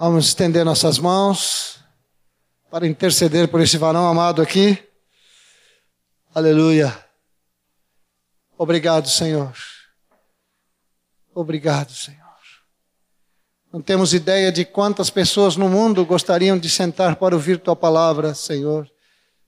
Vamos 0.00 0.28
estender 0.28 0.64
nossas 0.64 0.96
mãos 1.00 1.80
para 2.70 2.86
interceder 2.86 3.48
por 3.48 3.60
esse 3.60 3.76
varão 3.76 4.06
amado 4.06 4.40
aqui. 4.40 4.78
Aleluia. 6.32 6.96
Obrigado, 8.56 9.08
Senhor. 9.08 9.52
Obrigado, 11.34 11.90
Senhor. 11.90 12.22
Não 13.72 13.82
temos 13.82 14.14
ideia 14.14 14.52
de 14.52 14.64
quantas 14.64 15.10
pessoas 15.10 15.56
no 15.56 15.68
mundo 15.68 16.06
gostariam 16.06 16.56
de 16.56 16.70
sentar 16.70 17.16
para 17.16 17.34
ouvir 17.34 17.58
tua 17.58 17.74
palavra, 17.74 18.36
Senhor, 18.36 18.88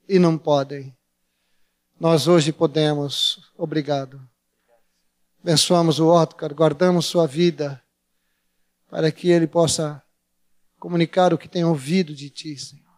e 0.08 0.18
não 0.18 0.36
podem. 0.36 0.92
Nós 1.98 2.26
hoje 2.26 2.50
podemos. 2.50 3.52
Obrigado. 3.56 4.20
Abençoamos 5.44 6.00
o 6.00 6.08
Otcar, 6.08 6.52
guardamos 6.52 7.06
sua 7.06 7.28
vida, 7.28 7.80
para 8.90 9.12
que 9.12 9.30
ele 9.30 9.46
possa 9.46 10.02
comunicar 10.80 11.32
o 11.32 11.38
que 11.38 11.46
tem 11.46 11.62
ouvido 11.62 12.14
de 12.14 12.30
ti, 12.30 12.56
Senhor. 12.56 12.90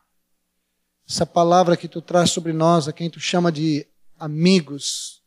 Essa 1.07 1.27
palavra 1.27 1.77
que 1.77 1.89
tu 1.89 2.01
traz 2.01 2.31
sobre 2.31 2.53
nós, 2.53 2.87
a 2.87 2.93
quem 2.93 3.11
tu 3.11 3.19
chama 3.19 3.51
de 3.51 3.87
amigos, 4.19 5.21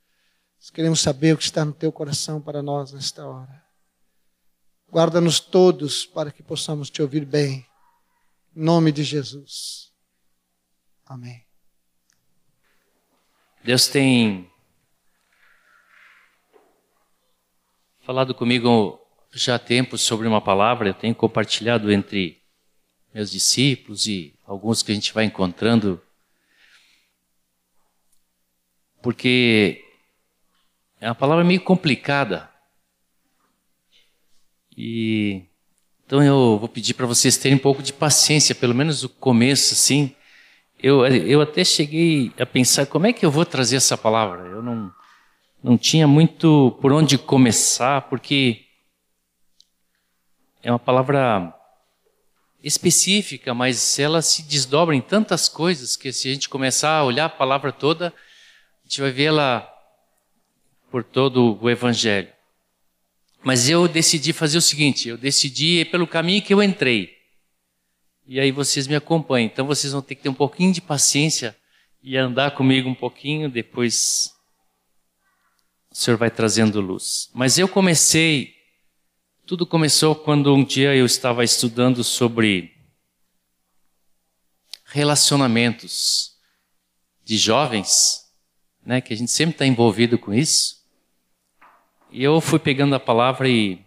nós 0.57 0.69
queremos 0.69 1.01
saber 1.01 1.35
o 1.35 1.37
que 1.37 1.43
está 1.43 1.65
no 1.65 1.73
teu 1.73 1.91
coração 1.91 2.41
para 2.41 2.63
nós 2.63 2.93
nesta 2.93 3.27
hora. 3.27 3.63
Guarda-nos 4.89 5.39
todos 5.39 6.05
para 6.05 6.31
que 6.31 6.41
possamos 6.41 6.89
te 6.89 7.01
ouvir 7.01 7.25
bem. 7.25 7.67
Em 8.55 8.63
nome 8.63 8.91
de 8.91 9.03
Jesus. 9.03 9.91
Amém. 11.05 11.45
Deus 13.63 13.87
tem 13.87 14.49
falado 18.01 18.33
comigo 18.33 18.99
já 19.33 19.55
há 19.55 19.59
tempo 19.59 19.97
sobre 19.97 20.27
uma 20.27 20.39
palavra, 20.39 20.87
eu 20.87 20.93
tenho 20.93 21.13
compartilhado 21.13 21.91
entre 21.91 22.44
meus 23.15 23.31
discípulos 23.31 24.07
e 24.07 24.35
alguns 24.45 24.83
que 24.83 24.91
a 24.91 24.95
gente 24.95 25.13
vai 25.13 25.23
encontrando, 25.23 26.01
porque 29.01 29.85
é 30.99 31.07
uma 31.07 31.15
palavra 31.15 31.45
meio 31.45 31.61
complicada. 31.61 32.51
E 34.75 35.43
então 36.05 36.21
eu 36.21 36.59
vou 36.59 36.67
pedir 36.67 36.93
para 36.93 37.05
vocês 37.05 37.37
terem 37.37 37.57
um 37.57 37.61
pouco 37.61 37.81
de 37.81 37.93
paciência, 37.93 38.53
pelo 38.53 38.75
menos 38.75 39.05
o 39.05 39.07
começo, 39.07 39.73
assim. 39.73 40.13
Eu, 40.77 41.05
eu 41.07 41.39
até 41.39 41.63
cheguei 41.63 42.33
a 42.37 42.45
pensar 42.45 42.85
como 42.85 43.07
é 43.07 43.13
que 43.13 43.25
eu 43.25 43.31
vou 43.31 43.45
trazer 43.45 43.77
essa 43.77 43.97
palavra. 43.97 44.45
Eu 44.49 44.61
não, 44.61 44.93
não 45.63 45.77
tinha 45.77 46.05
muito 46.05 46.77
por 46.81 46.91
onde 46.91 47.17
começar, 47.17 48.01
porque 48.09 48.65
é 50.61 50.69
uma 50.69 50.77
palavra 50.77 51.55
específica, 52.63 53.53
mas 53.53 53.99
ela 53.99 54.21
se 54.21 54.43
desdobra 54.43 54.95
em 54.95 55.01
tantas 55.01 55.47
coisas 55.47 55.95
que 55.95 56.11
se 56.11 56.29
a 56.29 56.33
gente 56.33 56.49
começar 56.49 56.97
a 56.97 57.03
olhar 57.03 57.25
a 57.25 57.29
palavra 57.29 57.71
toda, 57.71 58.07
a 58.07 58.87
gente 58.87 59.01
vai 59.01 59.11
vê-la 59.11 59.71
por 60.89 61.03
todo 61.03 61.59
o 61.61 61.69
Evangelho. 61.69 62.29
Mas 63.43 63.69
eu 63.69 63.87
decidi 63.87 64.33
fazer 64.33 64.57
o 64.57 64.61
seguinte: 64.61 65.07
eu 65.07 65.17
decidi 65.17 65.81
ir 65.81 65.91
pelo 65.91 66.07
caminho 66.07 66.41
que 66.41 66.53
eu 66.53 66.63
entrei. 66.63 67.15
E 68.27 68.39
aí 68.39 68.51
vocês 68.51 68.87
me 68.87 68.95
acompanham. 68.95 69.45
Então 69.45 69.67
vocês 69.67 69.93
vão 69.93 70.01
ter 70.01 70.15
que 70.15 70.23
ter 70.23 70.29
um 70.29 70.33
pouquinho 70.33 70.73
de 70.73 70.81
paciência 70.81 71.55
e 72.01 72.17
andar 72.17 72.51
comigo 72.51 72.87
um 72.89 72.95
pouquinho, 72.95 73.49
depois 73.49 74.31
o 75.91 75.95
Senhor 75.95 76.17
vai 76.17 76.29
trazendo 76.29 76.81
luz. 76.81 77.29
Mas 77.33 77.57
eu 77.57 77.67
comecei, 77.67 78.54
tudo 79.45 79.63
começou 79.65 80.15
quando 80.15 80.53
um 80.55 80.63
dia 80.63 80.95
eu 80.95 81.05
estava 81.05 81.43
estudando 81.43 82.03
sobre 82.03 82.73
relacionamentos 84.85 86.31
de 87.23 87.37
jovens, 87.37 88.23
né, 88.83 89.01
que 89.01 89.13
a 89.13 89.17
gente 89.17 89.31
sempre 89.31 89.53
está 89.53 89.65
envolvido 89.65 90.17
com 90.17 90.33
isso. 90.33 90.83
E 92.11 92.23
eu 92.23 92.41
fui 92.41 92.57
pegando 92.57 92.95
a 92.95 92.99
palavra 92.99 93.47
e. 93.47 93.79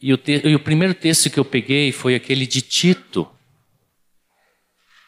E 0.00 0.12
o, 0.12 0.18
te, 0.18 0.42
e 0.44 0.54
o 0.54 0.60
primeiro 0.60 0.94
texto 0.94 1.30
que 1.30 1.38
eu 1.38 1.44
peguei 1.44 1.92
foi 1.92 2.16
aquele 2.16 2.44
de 2.44 2.60
Tito. 2.60 3.30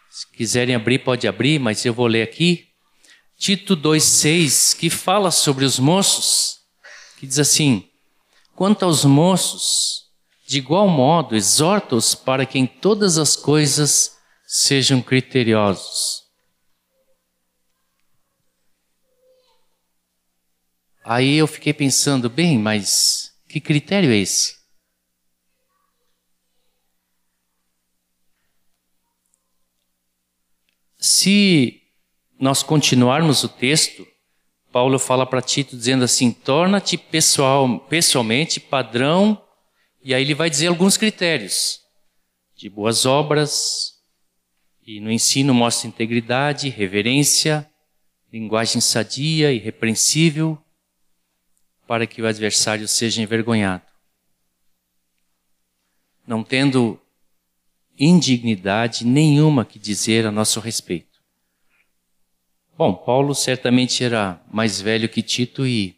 Se 0.08 0.30
quiserem 0.30 0.72
abrir, 0.72 1.00
pode 1.00 1.26
abrir, 1.26 1.58
mas 1.58 1.84
eu 1.84 1.92
vou 1.92 2.06
ler 2.06 2.22
aqui. 2.22 2.68
Tito 3.36 3.76
2,6, 3.76 4.78
que 4.78 4.88
fala 4.88 5.32
sobre 5.32 5.64
os 5.64 5.80
moços, 5.80 6.60
que 7.18 7.26
diz 7.26 7.40
assim: 7.40 7.90
Quanto 8.54 8.84
aos 8.84 9.04
moços, 9.04 10.04
de 10.46 10.58
igual 10.58 10.88
modo, 10.88 11.34
exorta-os 11.34 12.14
para 12.14 12.46
que 12.46 12.58
em 12.58 12.66
todas 12.66 13.18
as 13.18 13.34
coisas 13.34 14.16
sejam 14.46 15.02
criteriosos. 15.02 16.22
Aí 21.04 21.36
eu 21.36 21.46
fiquei 21.46 21.72
pensando, 21.72 22.30
bem, 22.30 22.58
mas 22.58 23.32
que 23.48 23.60
critério 23.60 24.10
é 24.10 24.16
esse? 24.16 24.56
Se 30.96 31.82
nós 32.40 32.62
continuarmos 32.62 33.44
o 33.44 33.48
texto, 33.48 34.06
Paulo 34.74 34.98
fala 34.98 35.24
para 35.24 35.40
Tito 35.40 35.76
dizendo 35.76 36.02
assim: 36.02 36.32
torna-te 36.32 36.98
pessoal, 36.98 37.78
pessoalmente 37.78 38.58
padrão, 38.58 39.40
e 40.02 40.12
aí 40.12 40.20
ele 40.20 40.34
vai 40.34 40.50
dizer 40.50 40.66
alguns 40.66 40.96
critérios 40.96 41.80
de 42.56 42.68
boas 42.68 43.06
obras, 43.06 44.02
e 44.84 44.98
no 44.98 45.12
ensino 45.12 45.54
mostra 45.54 45.86
integridade, 45.86 46.68
reverência, 46.70 47.70
linguagem 48.32 48.80
sadia, 48.80 49.52
irrepreensível, 49.52 50.58
para 51.86 52.04
que 52.04 52.20
o 52.20 52.26
adversário 52.26 52.88
seja 52.88 53.22
envergonhado. 53.22 53.86
Não 56.26 56.42
tendo 56.42 57.00
indignidade 57.96 59.06
nenhuma 59.06 59.64
que 59.64 59.78
dizer 59.78 60.26
a 60.26 60.32
nosso 60.32 60.58
respeito. 60.58 61.13
Bom, 62.76 62.92
Paulo 62.92 63.36
certamente 63.36 64.02
era 64.02 64.42
mais 64.52 64.80
velho 64.80 65.08
que 65.08 65.22
Tito 65.22 65.64
e, 65.64 65.96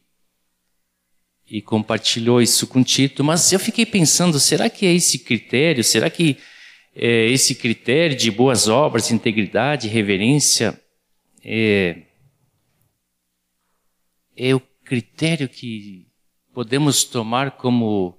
e 1.50 1.62
compartilhou 1.62 2.42
isso 2.42 2.66
com 2.66 2.82
Tito, 2.82 3.24
mas 3.24 3.50
eu 3.50 3.58
fiquei 3.58 3.86
pensando, 3.86 4.38
será 4.38 4.68
que 4.68 4.84
é 4.84 4.92
esse 4.92 5.20
critério? 5.20 5.82
Será 5.82 6.10
que 6.10 6.36
é 6.94 7.26
esse 7.28 7.54
critério 7.54 8.14
de 8.14 8.30
boas 8.30 8.68
obras, 8.68 9.10
integridade, 9.10 9.88
reverência 9.88 10.78
é, 11.42 12.02
é 14.36 14.54
o 14.54 14.60
critério 14.84 15.48
que 15.48 16.06
podemos 16.52 17.04
tomar 17.04 17.52
como 17.52 18.18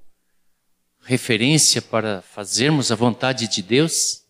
referência 1.01 1.79
para 1.81 2.24
fazermos 2.24 2.91
a 2.91 2.95
vontade 2.95 3.47
de 3.47 3.62
Deus? 3.62 4.26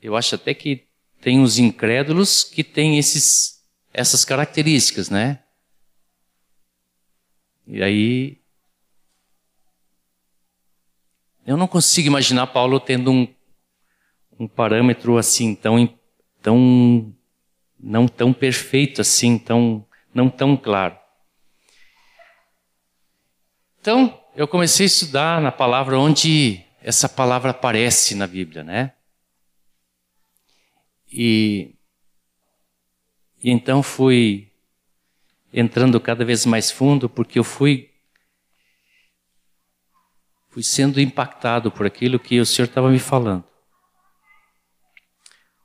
Eu 0.00 0.16
acho 0.16 0.34
até 0.34 0.54
que 0.54 0.86
tem 1.20 1.40
uns 1.40 1.58
incrédulos 1.58 2.44
que 2.44 2.62
têm 2.62 2.98
esses, 2.98 3.64
essas 3.92 4.24
características, 4.24 5.10
né? 5.10 5.42
E 7.66 7.82
aí. 7.82 8.38
Eu 11.46 11.56
não 11.56 11.66
consigo 11.66 12.08
imaginar 12.08 12.46
Paulo 12.48 12.78
tendo 12.78 13.10
um, 13.10 13.26
um 14.38 14.46
parâmetro 14.46 15.16
assim 15.16 15.54
tão, 15.54 15.98
tão 16.42 17.14
não 17.78 18.08
tão 18.08 18.32
perfeito 18.32 19.00
assim, 19.00 19.38
tão, 19.38 19.86
não 20.12 20.28
tão 20.28 20.56
claro. 20.56 20.98
Então, 23.80 24.20
eu 24.34 24.48
comecei 24.48 24.84
a 24.84 24.88
estudar 24.88 25.40
na 25.40 25.52
palavra 25.52 25.98
onde 25.98 26.64
essa 26.82 27.08
palavra 27.08 27.50
aparece 27.50 28.14
na 28.14 28.26
Bíblia, 28.26 28.62
né? 28.62 28.92
E, 31.10 31.74
e 33.42 33.50
então 33.50 33.82
fui 33.82 34.52
entrando 35.52 36.00
cada 36.00 36.24
vez 36.24 36.44
mais 36.44 36.70
fundo, 36.70 37.08
porque 37.08 37.38
eu 37.38 37.44
fui 37.44 37.90
fui 40.50 40.62
sendo 40.62 41.00
impactado 41.00 41.70
por 41.70 41.86
aquilo 41.86 42.18
que 42.18 42.40
o 42.40 42.46
Senhor 42.46 42.66
estava 42.66 42.90
me 42.90 42.98
falando. 42.98 43.44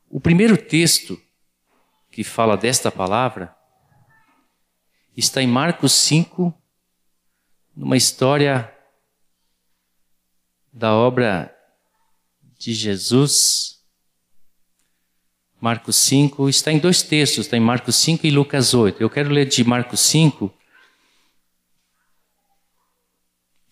O 0.09 0.19
primeiro 0.19 0.55
texto 0.55 1.19
que 2.11 2.23
fala 2.23 2.55
desta 2.55 2.91
palavra 2.91 3.55
está 5.17 5.41
em 5.41 5.47
Marcos 5.47 5.93
5, 5.93 6.53
numa 7.75 7.97
história 7.97 8.71
da 10.71 10.93
obra 10.93 11.55
de 12.57 12.73
Jesus. 12.73 13.82
Marcos 15.63 15.95
5 15.95 16.49
está 16.49 16.73
em 16.73 16.77
dois 16.77 17.01
textos, 17.01 17.45
está 17.45 17.55
em 17.55 17.61
Marcos 17.61 17.95
5 17.95 18.27
e 18.27 18.31
Lucas 18.31 18.73
8. 18.73 19.01
Eu 19.01 19.09
quero 19.09 19.29
ler 19.29 19.45
de 19.45 19.63
Marcos 19.63 20.01
5 20.01 20.53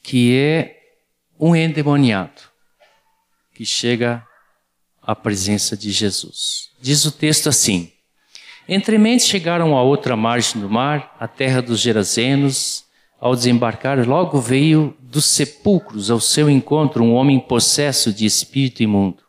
que 0.01 0.33
é 0.33 0.83
um 1.38 1.53
endemoniado 1.53 2.43
que 3.53 3.65
chega 3.65 4.25
à 5.01 5.13
presença 5.13 5.75
de 5.75 5.91
Jesus. 5.91 6.69
Diz 6.79 7.03
o 7.03 7.11
texto 7.11 7.49
assim: 7.49 7.91
Entremente 8.69 9.23
chegaram 9.23 9.75
à 9.75 9.83
outra 9.83 10.15
margem 10.15 10.61
do 10.61 10.69
mar, 10.69 11.13
a 11.19 11.27
terra 11.27 11.61
dos 11.61 11.81
Gerazenos. 11.81 12.85
Ao 13.19 13.35
desembarcar, 13.35 14.07
logo 14.07 14.39
veio 14.39 14.95
dos 14.97 15.25
sepulcros 15.25 16.09
ao 16.09 16.21
seu 16.21 16.49
encontro 16.49 17.03
um 17.03 17.13
homem 17.15 17.38
possesso 17.38 18.13
de 18.13 18.25
espírito 18.25 18.81
imundo, 18.81 19.21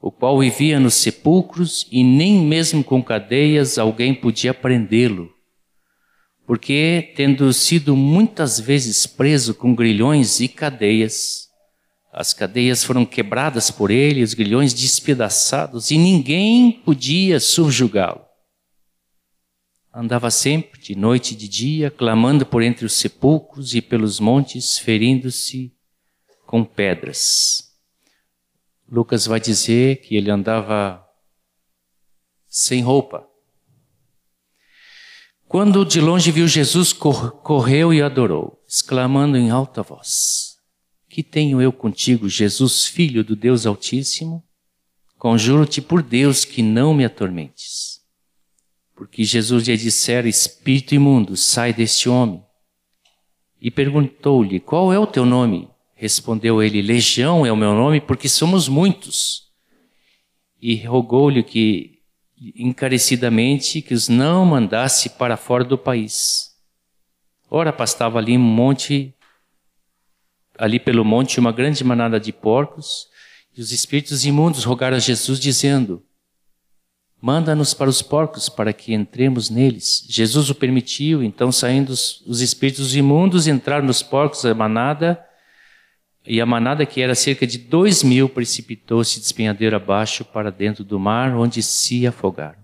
o 0.00 0.10
qual 0.10 0.38
vivia 0.38 0.78
nos 0.78 0.94
sepulcros 0.94 1.86
e 1.90 2.04
nem 2.04 2.40
mesmo 2.40 2.84
com 2.84 3.02
cadeias 3.02 3.78
alguém 3.78 4.14
podia 4.14 4.54
prendê-lo 4.54 5.38
porque, 6.48 7.12
tendo 7.14 7.52
sido 7.52 7.94
muitas 7.94 8.58
vezes 8.58 9.06
preso 9.06 9.54
com 9.54 9.74
grilhões 9.74 10.40
e 10.40 10.48
cadeias, 10.48 11.46
as 12.10 12.32
cadeias 12.32 12.82
foram 12.82 13.04
quebradas 13.04 13.70
por 13.70 13.90
ele, 13.90 14.22
os 14.22 14.32
grilhões 14.32 14.72
despedaçados, 14.72 15.90
e 15.90 15.98
ninguém 15.98 16.72
podia 16.72 17.38
subjugá-lo. 17.38 18.22
Andava 19.92 20.30
sempre, 20.30 20.80
de 20.80 20.96
noite 20.96 21.34
e 21.34 21.36
de 21.36 21.48
dia, 21.48 21.90
clamando 21.90 22.46
por 22.46 22.62
entre 22.62 22.86
os 22.86 22.94
sepulcros 22.94 23.74
e 23.74 23.82
pelos 23.82 24.18
montes, 24.18 24.78
ferindo-se 24.78 25.74
com 26.46 26.64
pedras. 26.64 27.67
Lucas 28.90 29.26
vai 29.26 29.38
dizer 29.38 30.00
que 30.00 30.16
ele 30.16 30.30
andava 30.30 31.04
sem 32.46 32.82
roupa. 32.82 33.28
Quando 35.46 35.84
de 35.84 36.00
longe 36.00 36.30
viu 36.30 36.46
Jesus, 36.46 36.92
correu 36.92 37.92
e 37.92 38.02
adorou, 38.02 38.62
exclamando 38.66 39.36
em 39.36 39.50
alta 39.50 39.82
voz: 39.82 40.56
Que 41.08 41.22
tenho 41.22 41.60
eu 41.60 41.72
contigo, 41.72 42.28
Jesus, 42.28 42.86
filho 42.86 43.22
do 43.22 43.36
Deus 43.36 43.66
Altíssimo? 43.66 44.44
Conjuro-te 45.18 45.82
por 45.82 46.02
Deus 46.02 46.44
que 46.44 46.62
não 46.62 46.94
me 46.94 47.04
atormentes. 47.04 48.00
Porque 48.94 49.24
Jesus 49.24 49.66
lhe 49.66 49.76
dissera: 49.76 50.28
Espírito 50.28 50.94
imundo, 50.94 51.36
sai 51.36 51.72
deste 51.72 52.08
homem. 52.08 52.42
E 53.60 53.70
perguntou-lhe: 53.70 54.60
Qual 54.60 54.92
é 54.92 54.98
o 54.98 55.06
teu 55.06 55.26
nome? 55.26 55.68
Respondeu 56.00 56.62
ele: 56.62 56.80
Legião 56.80 57.44
é 57.44 57.50
o 57.50 57.56
meu 57.56 57.74
nome, 57.74 58.00
porque 58.00 58.28
somos 58.28 58.68
muitos. 58.68 59.48
E 60.62 60.76
rogou-lhe 60.76 61.42
que 61.42 61.98
encarecidamente 62.54 63.82
que 63.82 63.94
os 63.94 64.08
não 64.08 64.46
mandasse 64.46 65.10
para 65.10 65.36
fora 65.36 65.64
do 65.64 65.76
país. 65.76 66.52
Ora, 67.50 67.72
pastava 67.72 68.16
ali 68.18 68.36
um 68.36 68.40
monte, 68.40 69.12
ali 70.56 70.78
pelo 70.78 71.04
monte, 71.04 71.40
uma 71.40 71.50
grande 71.50 71.82
manada 71.82 72.20
de 72.20 72.32
porcos, 72.32 73.08
e 73.56 73.60
os 73.60 73.72
espíritos 73.72 74.24
imundos 74.24 74.62
rogaram 74.62 74.96
a 74.96 75.00
Jesus, 75.00 75.40
dizendo: 75.40 76.00
Manda-nos 77.20 77.74
para 77.74 77.90
os 77.90 78.02
porcos, 78.02 78.48
para 78.48 78.72
que 78.72 78.94
entremos 78.94 79.50
neles. 79.50 80.04
Jesus 80.08 80.48
o 80.48 80.54
permitiu, 80.54 81.24
então, 81.24 81.50
saindo 81.50 81.90
os, 81.90 82.20
os 82.24 82.40
espíritos 82.40 82.94
imundos, 82.94 83.48
entraram 83.48 83.84
nos 83.84 84.00
porcos, 84.00 84.44
a 84.44 84.54
manada, 84.54 85.24
e 86.28 86.42
a 86.42 86.46
manada, 86.46 86.84
que 86.84 87.00
era 87.00 87.14
cerca 87.14 87.46
de 87.46 87.56
dois 87.56 88.02
mil, 88.02 88.28
precipitou-se 88.28 89.18
despenhadeiro 89.18 89.74
abaixo 89.74 90.26
para 90.26 90.52
dentro 90.52 90.84
do 90.84 91.00
mar, 91.00 91.34
onde 91.34 91.62
se 91.62 92.06
afogaram. 92.06 92.62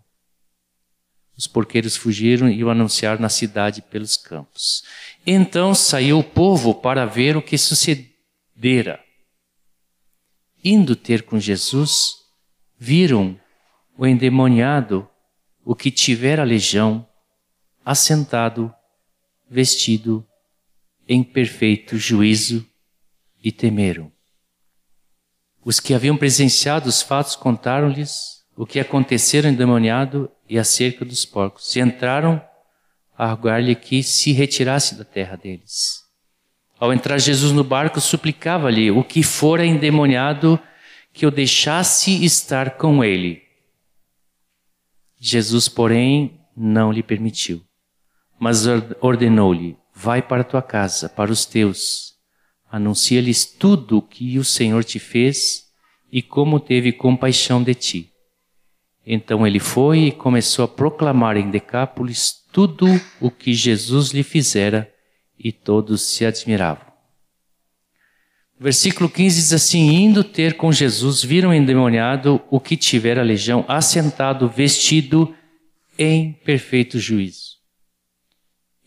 Os 1.34 1.46
porqueiros 1.46 1.96
fugiram 1.96 2.50
e 2.50 2.62
o 2.62 2.69
anunciaram 2.69 3.22
na 3.22 3.31
cidade 3.31 3.81
pelos 3.81 4.19
campos. 4.19 4.84
Então 5.26 5.75
saiu 5.75 6.19
o 6.19 6.22
povo 6.22 6.75
para 6.75 7.06
ver 7.06 7.38
o 7.38 7.43
que 7.43 7.56
sucedera. 7.56 9.02
Indo 10.62 10.94
ter 10.94 11.22
com 11.22 11.40
Jesus, 11.40 12.16
viram 12.78 13.40
o 13.96 14.06
endemoniado, 14.06 15.08
o 15.64 15.75
que 15.75 15.90
tivera 15.90 16.44
legião, 16.44 17.06
assentado, 17.82 18.72
vestido 19.49 20.25
em 21.08 21.25
perfeito 21.25 21.96
juízo 21.96 22.69
e 23.44 23.52
temeram. 23.52 24.11
Os 25.62 25.79
que 25.79 25.93
haviam 25.93 26.17
presenciado 26.17 26.88
os 26.88 27.02
fatos 27.02 27.37
contaram-lhes 27.37 28.43
o 28.56 28.64
que 28.64 28.81
acontecera 28.81 29.49
endemoniado 29.49 30.31
e 30.49 30.58
acerca 30.58 31.05
dos 31.05 31.25
porcos, 31.26 31.76
e 31.76 31.81
entraram 31.81 32.43
a 33.17 33.26
rogar-lhe 33.26 33.75
que 33.75 34.02
se 34.02 34.32
retirasse 34.32 34.94
da 34.94 35.05
terra 35.05 35.37
deles. 35.37 36.02
Ao 36.79 36.93
entrar 36.93 37.19
Jesus 37.19 37.52
no 37.52 37.64
barco, 37.64 38.00
suplicava-lhe 38.00 38.91
o 38.91 39.05
que 39.05 39.23
fora 39.23 39.64
endemoniado 39.64 40.58
que 41.12 41.26
o 41.26 41.31
deixasse 41.31 42.25
estar 42.25 42.76
com 42.76 43.05
ele. 43.05 43.43
Jesus, 45.19 45.69
porém, 45.69 46.40
não 46.56 46.93
lhe 46.93 47.02
permitiu, 47.02 47.64
mas 48.38 48.64
ordenou-lhe: 49.00 49.76
Vai 49.94 50.20
para 50.20 50.44
tua 50.44 50.61
casa, 50.61 51.08
para 51.08 51.31
os 51.31 51.44
teus, 51.44 52.13
Anuncia-lhes 52.75 53.44
tudo 53.44 53.99
o 53.99 54.03
que 54.03 54.37
o 54.37 54.43
Senhor 54.43 54.82
te 54.82 54.99
fez 54.99 55.67
e 56.11 56.21
como 56.21 56.59
teve 56.59 56.91
compaixão 56.91 57.62
de 57.62 57.73
ti. 57.73 58.11
Então 59.06 59.47
ele 59.47 59.61
foi 59.61 60.06
e 60.06 60.11
começou 60.11 60.65
a 60.65 60.67
proclamar 60.67 61.37
em 61.37 61.53
Decápolis 61.53 62.35
tudo 62.50 62.87
o 63.21 63.31
que 63.31 63.55
Jesus 63.55 64.11
lhe 64.11 64.25
fizera 64.25 64.93
e 65.38 65.53
todos 65.53 66.03
se 66.03 66.26
admiravam. 66.26 66.85
Versículo 68.59 69.09
15 69.09 69.41
diz 69.41 69.53
assim: 69.53 69.93
Indo 69.93 70.25
ter 70.25 70.56
com 70.56 70.73
Jesus, 70.73 71.23
viram 71.23 71.55
endemoniado 71.55 72.43
o 72.50 72.59
que 72.59 72.76
tivera 72.76 73.21
a 73.21 73.25
legião, 73.25 73.65
assentado, 73.69 74.49
vestido 74.49 75.32
em 75.97 76.32
perfeito 76.44 76.99
juízo. 76.99 77.55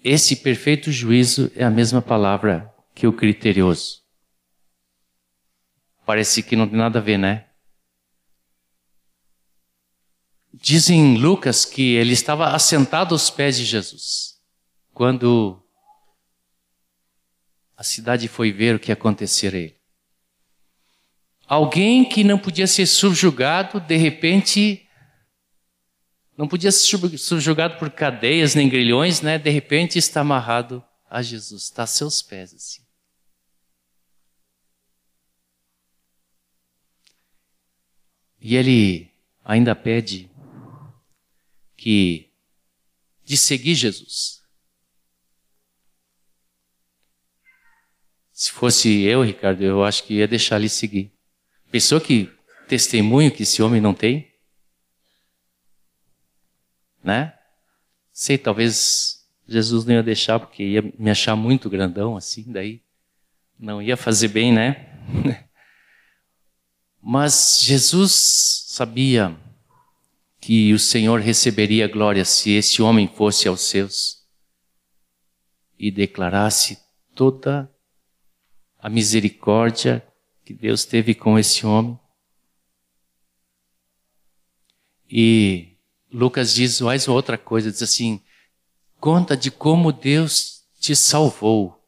Esse 0.03 0.35
perfeito 0.35 0.91
juízo 0.91 1.49
é 1.55 1.63
a 1.63 1.71
mesma 1.71 2.01
palavra 2.01 2.75
que 2.97 3.05
o 3.05 3.13
criterioso. 3.13 4.01
Parece 6.03 6.41
que 6.41 6.55
não 6.55 6.67
tem 6.67 6.79
nada 6.79 6.97
a 6.97 7.01
ver, 7.01 7.19
né? 7.19 7.45
Dizem 10.51 11.15
Lucas 11.15 11.63
que 11.63 11.93
ele 11.93 12.13
estava 12.13 12.55
assentado 12.55 13.13
aos 13.13 13.29
pés 13.29 13.55
de 13.55 13.65
Jesus. 13.65 14.41
Quando 14.95 15.61
a 17.75 17.83
cidade 17.83 18.27
foi 18.27 18.51
ver 18.51 18.75
o 18.75 18.79
que 18.79 18.91
acontecera 18.91 19.55
a 19.55 19.59
ele. 19.59 19.77
Alguém 21.45 22.03
que 22.03 22.23
não 22.23 22.39
podia 22.39 22.65
ser 22.65 22.87
subjugado, 22.87 23.79
de 23.79 23.95
repente, 23.95 24.89
não 26.35 26.47
podia 26.47 26.71
ser 26.71 27.19
subjugado 27.19 27.77
por 27.77 27.91
cadeias 27.91 28.55
nem 28.55 28.67
grilhões, 28.67 29.21
né? 29.21 29.37
De 29.37 29.51
repente 29.51 29.99
está 29.99 30.21
amarrado 30.21 30.83
a 31.07 31.21
Jesus, 31.21 31.65
está 31.65 31.83
a 31.83 31.87
seus 31.87 32.23
pés 32.23 32.55
assim. 32.55 32.86
E 38.39 38.55
ele 38.55 39.11
ainda 39.43 39.75
pede 39.75 40.29
que 41.75 42.29
de 43.23 43.35
seguir 43.37 43.75
Jesus. 43.75 44.41
Se 48.31 48.51
fosse 48.51 49.01
eu, 49.01 49.23
Ricardo, 49.23 49.63
eu 49.63 49.83
acho 49.83 50.03
que 50.03 50.15
ia 50.15 50.27
deixar 50.27 50.57
ele 50.57 50.69
seguir. 50.69 51.11
Pensou 51.71 51.99
que 51.99 52.31
testemunho 52.67 53.31
que 53.31 53.43
esse 53.43 53.61
homem 53.63 53.81
não 53.81 53.93
tem? 53.93 54.31
Né? 57.03 57.33
Sei, 58.11 58.37
talvez 58.37 59.27
Jesus 59.47 59.85
não 59.85 59.95
ia 59.95 60.03
deixar 60.03 60.39
porque 60.39 60.63
ia 60.63 60.81
me 60.81 61.09
achar 61.09 61.35
muito 61.35 61.69
grandão 61.69 62.17
assim, 62.17 62.51
daí 62.51 62.81
não 63.57 63.81
ia 63.81 63.97
fazer 63.97 64.27
bem, 64.27 64.53
né? 64.53 64.85
Mas 67.09 67.61
Jesus 67.61 68.65
sabia 68.67 69.33
que 70.41 70.73
o 70.73 70.77
Senhor 70.77 71.21
receberia 71.21 71.87
glória 71.87 72.25
se 72.25 72.51
esse 72.51 72.81
homem 72.81 73.07
fosse 73.07 73.47
aos 73.47 73.61
seus 73.61 74.27
e 75.79 75.89
declarasse 75.89 76.77
toda 77.15 77.73
a 78.77 78.89
misericórdia 78.89 80.05
que 80.43 80.53
Deus 80.53 80.83
teve 80.83 81.15
com 81.15 81.39
esse 81.39 81.65
homem. 81.65 81.97
E 85.09 85.77
Lucas 86.11 86.53
diz 86.53 86.81
mais 86.81 87.07
outra 87.07 87.37
coisa, 87.37 87.71
diz 87.71 87.81
assim: 87.81 88.21
conta 88.99 89.37
de 89.37 89.49
como 89.49 89.93
Deus 89.93 90.67
te 90.77 90.93
salvou. 90.93 91.81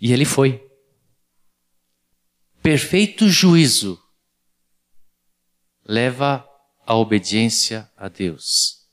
E 0.00 0.12
ele 0.12 0.24
foi 0.24 0.71
perfeito 2.62 3.28
juízo 3.28 4.00
leva 5.84 6.48
à 6.86 6.94
obediência 6.94 7.90
a 7.96 8.08
Deus. 8.08 8.86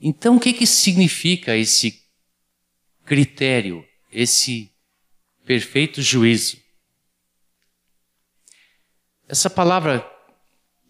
Então, 0.00 0.36
o 0.36 0.40
que, 0.40 0.52
que 0.52 0.66
significa 0.66 1.56
esse 1.56 2.00
critério, 3.04 3.84
esse 4.12 4.70
perfeito 5.44 6.00
juízo. 6.00 6.58
Essa 9.26 9.50
palavra 9.50 10.08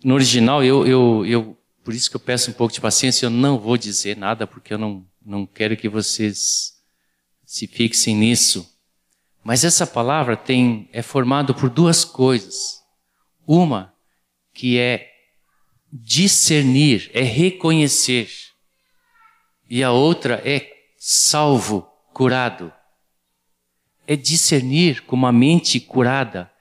no 0.04 0.14
original, 0.14 0.62
eu, 0.62 0.86
eu, 0.86 1.26
eu, 1.26 1.58
por 1.82 1.94
isso 1.94 2.10
que 2.10 2.16
eu 2.16 2.20
peço 2.20 2.50
um 2.50 2.54
pouco 2.54 2.74
de 2.74 2.80
paciência, 2.80 3.26
eu 3.26 3.30
não 3.30 3.58
vou 3.58 3.76
dizer 3.76 4.16
nada, 4.16 4.46
porque 4.46 4.74
eu 4.74 4.78
não, 4.78 5.06
não 5.24 5.46
quero 5.46 5.76
que 5.76 5.88
vocês 5.88 6.74
se 7.44 7.66
fixem 7.66 8.14
nisso. 8.14 8.70
Mas 9.42 9.64
essa 9.64 9.86
palavra 9.86 10.36
tem, 10.36 10.88
é 10.92 11.02
formada 11.02 11.54
por 11.54 11.70
duas 11.70 12.04
coisas. 12.04 12.82
Uma, 13.46 13.94
que 14.52 14.78
é 14.78 15.10
discernir, 15.92 17.10
é 17.14 17.22
reconhecer. 17.22 18.30
E 19.68 19.82
a 19.82 19.90
outra 19.90 20.42
é 20.44 20.70
salvo, 20.98 21.82
curado. 22.12 22.72
É 24.06 24.16
discernir 24.16 25.02
com 25.02 25.16
uma 25.16 25.32
mente 25.32 25.80
curada, 25.80 26.52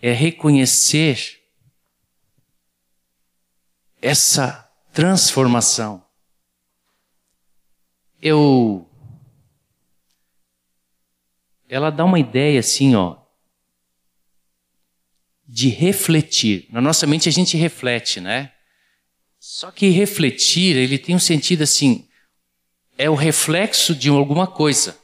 é 0.00 0.12
reconhecer 0.12 1.38
essa 4.00 4.68
transformação. 4.92 6.04
Eu 8.20 8.87
ela 11.68 11.90
dá 11.90 12.04
uma 12.04 12.18
ideia 12.18 12.60
assim, 12.60 12.94
ó, 12.94 13.16
de 15.46 15.68
refletir. 15.68 16.66
Na 16.70 16.80
nossa 16.80 17.06
mente 17.06 17.28
a 17.28 17.32
gente 17.32 17.56
reflete, 17.56 18.20
né? 18.20 18.52
Só 19.38 19.70
que 19.70 19.88
refletir, 19.90 20.76
ele 20.76 20.98
tem 20.98 21.14
um 21.14 21.20
sentido 21.20 21.62
assim, 21.62 22.08
é 22.96 23.08
o 23.08 23.14
reflexo 23.14 23.94
de 23.94 24.08
alguma 24.08 24.46
coisa. 24.46 24.98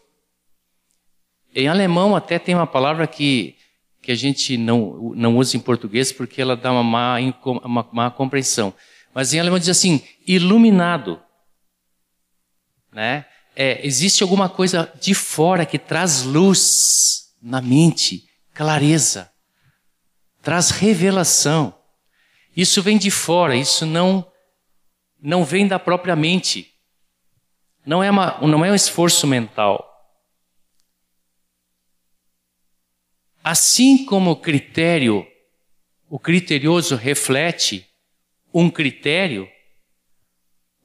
Em 1.54 1.68
alemão 1.68 2.16
até 2.16 2.38
tem 2.38 2.54
uma 2.54 2.66
palavra 2.66 3.06
que, 3.06 3.56
que 4.02 4.10
a 4.10 4.14
gente 4.16 4.56
não, 4.56 5.12
não 5.14 5.36
usa 5.36 5.56
em 5.56 5.60
português 5.60 6.10
porque 6.10 6.42
ela 6.42 6.56
dá 6.56 6.72
uma 6.72 6.82
má, 6.82 7.16
uma 7.62 7.88
má 7.92 8.10
compreensão. 8.10 8.74
Mas 9.14 9.32
em 9.32 9.38
alemão 9.38 9.58
diz 9.58 9.68
assim, 9.68 10.02
iluminado. 10.26 11.22
Né? 12.90 13.24
É, 13.56 13.86
existe 13.86 14.22
alguma 14.22 14.48
coisa 14.48 14.92
de 15.00 15.14
fora 15.14 15.64
que 15.64 15.78
traz 15.78 16.22
luz 16.22 17.34
na 17.40 17.60
mente, 17.60 18.28
clareza, 18.52 19.30
traz 20.42 20.70
revelação. 20.70 21.78
Isso 22.56 22.82
vem 22.82 22.98
de 22.98 23.10
fora, 23.10 23.56
isso 23.56 23.86
não 23.86 24.26
não 25.24 25.42
vem 25.42 25.66
da 25.66 25.78
própria 25.78 26.14
mente. 26.14 26.74
Não 27.86 28.02
é, 28.02 28.10
uma, 28.10 28.38
não 28.40 28.62
é 28.62 28.70
um 28.70 28.74
esforço 28.74 29.26
mental. 29.26 29.90
Assim 33.42 34.04
como 34.04 34.32
o 34.32 34.36
critério, 34.36 35.26
o 36.08 36.18
criterioso 36.18 36.94
reflete 36.94 37.88
um 38.52 38.70
critério, 38.70 39.48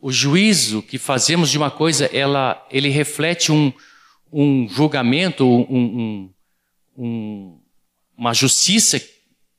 o 0.01 0.11
juízo 0.11 0.81
que 0.81 0.97
fazemos 0.97 1.49
de 1.49 1.57
uma 1.57 1.69
coisa, 1.69 2.05
ela, 2.15 2.65
ele 2.71 2.89
reflete 2.89 3.51
um, 3.51 3.73
um 4.31 4.67
julgamento, 4.67 5.45
um, 5.45 6.33
um, 6.97 7.61
uma 8.17 8.33
justiça 8.33 8.99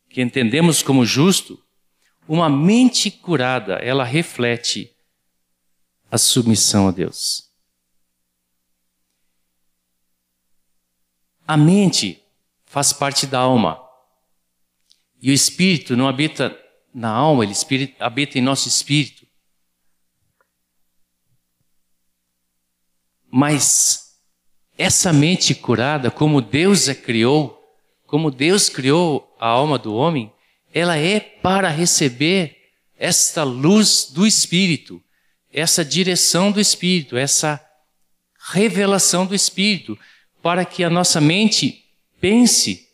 que 0.08 0.22
entendemos 0.22 0.82
como 0.82 1.04
justo. 1.04 1.62
Uma 2.26 2.48
mente 2.48 3.10
curada, 3.10 3.74
ela 3.74 4.04
reflete 4.04 4.94
a 6.10 6.16
submissão 6.16 6.88
a 6.88 6.90
Deus. 6.90 7.50
A 11.46 11.56
mente 11.56 12.22
faz 12.64 12.92
parte 12.92 13.26
da 13.26 13.40
alma. 13.40 13.80
E 15.20 15.30
o 15.30 15.34
espírito 15.34 15.96
não 15.96 16.08
habita 16.08 16.56
na 16.94 17.10
alma, 17.10 17.44
ele 17.44 17.94
habita 17.98 18.38
em 18.38 18.42
nosso 18.42 18.68
espírito. 18.68 19.19
Mas 23.30 24.16
essa 24.76 25.12
mente 25.12 25.54
curada, 25.54 26.10
como 26.10 26.40
Deus 26.40 26.88
a 26.88 26.94
criou, 26.94 27.58
como 28.06 28.30
Deus 28.30 28.68
criou 28.68 29.36
a 29.38 29.46
alma 29.46 29.78
do 29.78 29.94
homem, 29.94 30.32
ela 30.72 30.96
é 30.96 31.20
para 31.20 31.68
receber 31.68 32.56
esta 32.98 33.42
luz 33.42 34.10
do 34.10 34.26
Espírito, 34.26 35.02
essa 35.52 35.84
direção 35.84 36.50
do 36.50 36.60
Espírito, 36.60 37.16
essa 37.16 37.64
revelação 38.52 39.26
do 39.26 39.34
Espírito, 39.34 39.98
para 40.42 40.64
que 40.64 40.82
a 40.82 40.90
nossa 40.90 41.20
mente 41.20 41.84
pense 42.20 42.88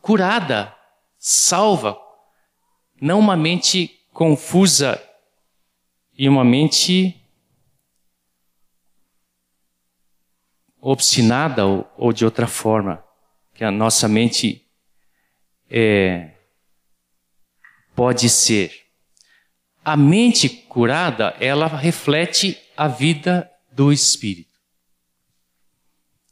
curada, 0.00 0.74
salva, 1.18 1.98
não 3.00 3.18
uma 3.18 3.36
mente 3.36 4.00
confusa 4.12 5.00
e 6.16 6.28
uma 6.28 6.44
mente 6.44 7.19
obstinada 10.80 11.66
ou, 11.66 11.92
ou 11.96 12.12
de 12.12 12.24
outra 12.24 12.46
forma, 12.46 13.04
que 13.54 13.64
a 13.64 13.70
nossa 13.70 14.08
mente 14.08 14.66
é, 15.70 16.34
pode 17.94 18.28
ser. 18.28 18.86
A 19.84 19.96
mente 19.96 20.48
curada, 20.48 21.36
ela 21.40 21.66
reflete 21.66 22.58
a 22.76 22.88
vida 22.88 23.50
do 23.70 23.92
espírito. 23.92 24.50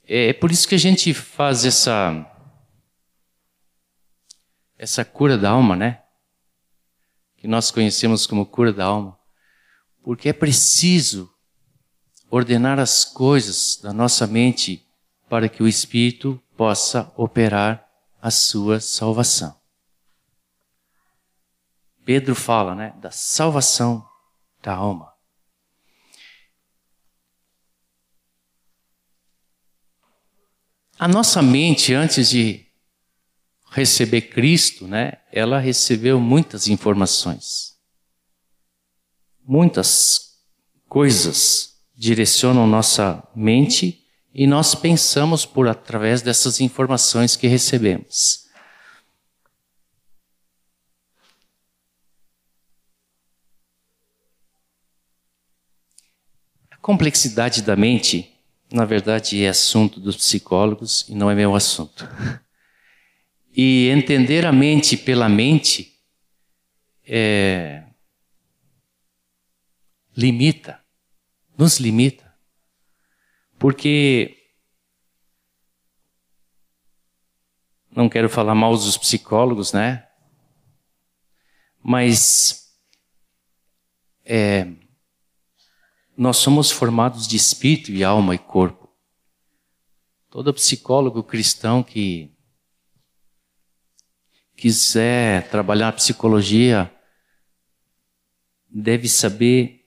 É, 0.07 0.29
é 0.29 0.33
por 0.33 0.51
isso 0.51 0.67
que 0.67 0.75
a 0.75 0.79
gente 0.79 1.13
faz 1.13 1.65
essa 1.65 2.35
essa 4.79 5.05
cura 5.05 5.37
da 5.37 5.51
alma, 5.51 5.75
né? 5.75 6.03
Que 7.37 7.49
nós 7.49 7.71
conhecemos 7.71 8.27
como 8.27 8.47
cura 8.47 8.73
da 8.73 8.85
alma. 8.85 9.19
Porque 10.03 10.29
é 10.29 10.33
preciso 10.33 11.29
ordenar 12.31 12.79
as 12.79 13.05
coisas 13.05 13.79
da 13.83 13.93
nossa 13.93 14.27
mente 14.27 14.87
para 15.29 15.49
que 15.49 15.63
o 15.63 15.69
Espírito 15.69 16.43
possa 16.57 17.13
operar 17.17 17.87
a 18.21 18.31
sua 18.31 18.81
salvação. 18.81 19.59
Pedro 22.05 22.35
fala, 22.35 22.75
né, 22.75 22.95
da 23.01 23.11
salvação 23.11 24.07
da 24.63 24.75
alma. 24.75 25.13
A 30.99 31.07
nossa 31.07 31.41
mente, 31.41 31.95
antes 31.95 32.29
de 32.29 32.67
receber 33.71 34.23
Cristo, 34.23 34.89
né, 34.89 35.21
ela 35.31 35.61
recebeu 35.61 36.19
muitas 36.19 36.67
informações. 36.67 37.79
Muitas 39.45 40.43
coisas 40.89 41.78
direcionam 41.99 42.65
nossa 42.65 43.27
mente 43.35 44.07
e 44.33 44.47
nós 44.47 44.73
pensamos 44.73 45.45
por 45.45 45.67
através 45.67 46.23
dessas 46.23 46.61
informações 46.61 47.35
que 47.35 47.49
recebemos. 47.49 48.47
A 56.71 56.77
complexidade 56.77 57.63
da 57.63 57.75
mente, 57.75 58.33
na 58.73 58.85
verdade, 58.85 59.43
é 59.43 59.49
assunto 59.49 59.99
dos 59.99 60.17
psicólogos 60.17 61.05
e 61.09 61.17
não 61.17 61.29
é 61.29 61.35
meu 61.35 61.57
assunto. 61.57 62.09
E 63.53 63.89
entender 63.89 64.47
a 64.47 64.53
mente 64.53 64.97
pela 64.97 65.29
mente 65.29 65.99
é, 67.05 67.83
limita 70.17 70.78
nos 71.59 71.79
limita. 71.79 72.33
Porque 73.59 74.37
não 77.91 78.09
quero 78.09 78.31
falar 78.31 78.55
mal 78.55 78.73
dos 78.73 78.97
psicólogos, 78.97 79.73
né? 79.73 80.09
Mas 81.83 82.79
é, 84.25 84.73
nós 86.17 86.37
somos 86.37 86.71
formados 86.71 87.27
de 87.27 87.37
espírito 87.37 87.91
e 87.91 88.05
alma 88.05 88.37
e 88.37 88.39
corpo. 88.39 88.89
Todo 90.31 90.55
psicólogo 90.55 91.25
cristão 91.25 91.83
que 91.83 92.33
quiser 94.55 95.49
trabalhar 95.51 95.89
a 95.89 95.93
psicologia 95.93 96.93
deve 98.69 99.09
saber 99.09 99.78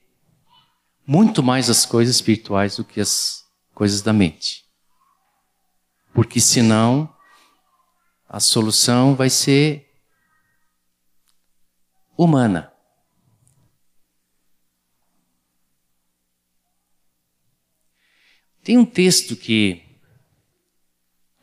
muito 1.06 1.42
mais 1.42 1.68
as 1.68 1.84
coisas 1.84 2.16
espirituais 2.16 2.76
do 2.76 2.84
que 2.84 3.00
as 3.00 3.44
coisas 3.74 4.02
da 4.02 4.12
mente. 4.12 4.64
Porque 6.12 6.40
senão 6.40 7.14
a 8.28 8.40
solução 8.40 9.14
vai 9.14 9.30
ser 9.30 9.90
humana. 12.16 12.72
Tem 18.62 18.78
um 18.78 18.84
texto 18.84 19.34
que 19.34 19.92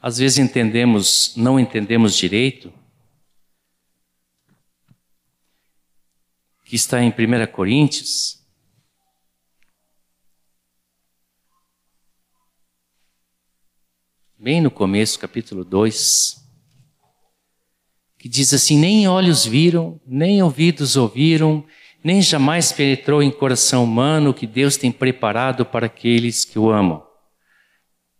às 0.01 0.17
vezes 0.17 0.37
entendemos, 0.37 1.33
não 1.35 1.59
entendemos 1.59 2.15
direito, 2.15 2.73
que 6.63 6.75
está 6.75 7.01
em 7.01 7.09
1 7.09 7.51
Coríntios. 7.51 8.38
Bem 14.41 14.61
no 14.61 14.71
começo, 14.71 15.19
capítulo 15.19 15.65
2, 15.65 16.37
que 18.17 18.29
diz 18.29 18.53
assim: 18.53 18.79
Nem 18.79 19.05
olhos 19.05 19.45
viram, 19.45 19.99
nem 20.07 20.41
ouvidos 20.41 20.95
ouviram, 20.95 21.65
nem 22.01 22.21
jamais 22.21 22.71
penetrou 22.71 23.21
em 23.21 23.31
coração 23.31 23.83
humano 23.83 24.29
o 24.29 24.33
que 24.33 24.47
Deus 24.47 24.77
tem 24.77 24.93
preparado 24.93 25.65
para 25.65 25.87
aqueles 25.87 26.45
que 26.45 26.57
o 26.57 26.69
amam. 26.71 27.05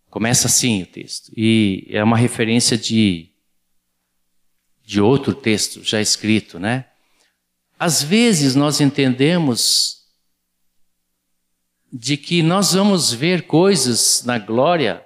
Começa 0.09 0.47
assim 0.47 0.83
o 0.83 0.85
texto. 0.85 1.31
E 1.37 1.87
é 1.89 2.03
uma 2.03 2.17
referência 2.17 2.77
de, 2.77 3.29
de 4.85 4.99
outro 4.99 5.33
texto 5.33 5.81
já 5.85 6.01
escrito, 6.01 6.59
né? 6.59 6.87
Às 7.79 8.03
vezes 8.03 8.55
nós 8.55 8.81
entendemos 8.81 9.99
de 11.93 12.17
que 12.17 12.43
nós 12.43 12.73
vamos 12.73 13.13
ver 13.13 13.43
coisas 13.43 14.21
na 14.25 14.37
glória 14.37 15.05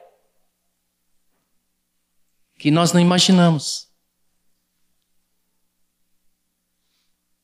que 2.64 2.72
nós 2.72 2.94
não 2.94 3.02
imaginamos. 3.02 3.90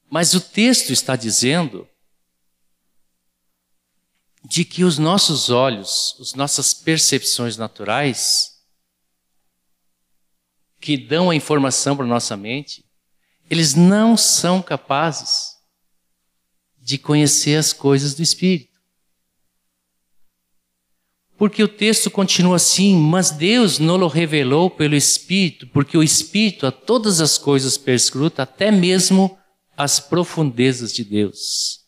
Mas 0.09 0.33
o 0.33 0.39
texto 0.39 0.93
está 0.93 1.17
dizendo 1.17 1.85
de 4.45 4.63
que 4.63 4.85
os 4.85 4.97
nossos 4.97 5.49
olhos, 5.49 6.15
as 6.21 6.33
nossas 6.35 6.73
percepções 6.73 7.57
naturais, 7.57 8.63
que 10.79 10.95
dão 10.95 11.29
a 11.29 11.35
informação 11.35 11.97
para 11.97 12.05
nossa 12.05 12.37
mente, 12.37 12.89
eles 13.49 13.75
não 13.75 14.15
são 14.15 14.61
capazes 14.61 15.57
de 16.77 16.97
conhecer 16.97 17.57
as 17.57 17.73
coisas 17.73 18.15
do 18.15 18.23
Espírito. 18.23 18.68
Porque 21.39 21.63
o 21.63 21.69
texto 21.69 22.11
continua 22.11 22.57
assim, 22.57 22.97
mas 22.97 23.31
Deus 23.31 23.79
não 23.79 23.97
o 24.01 24.07
revelou 24.09 24.69
pelo 24.69 24.93
Espírito, 24.93 25.67
porque 25.67 25.97
o 25.97 26.03
Espírito 26.03 26.67
a 26.67 26.71
todas 26.71 27.21
as 27.21 27.37
coisas 27.37 27.77
perscruta, 27.77 28.43
até 28.43 28.69
mesmo 28.69 29.39
as 29.77 30.01
profundezas 30.01 30.93
de 30.93 31.05
Deus. 31.05 31.79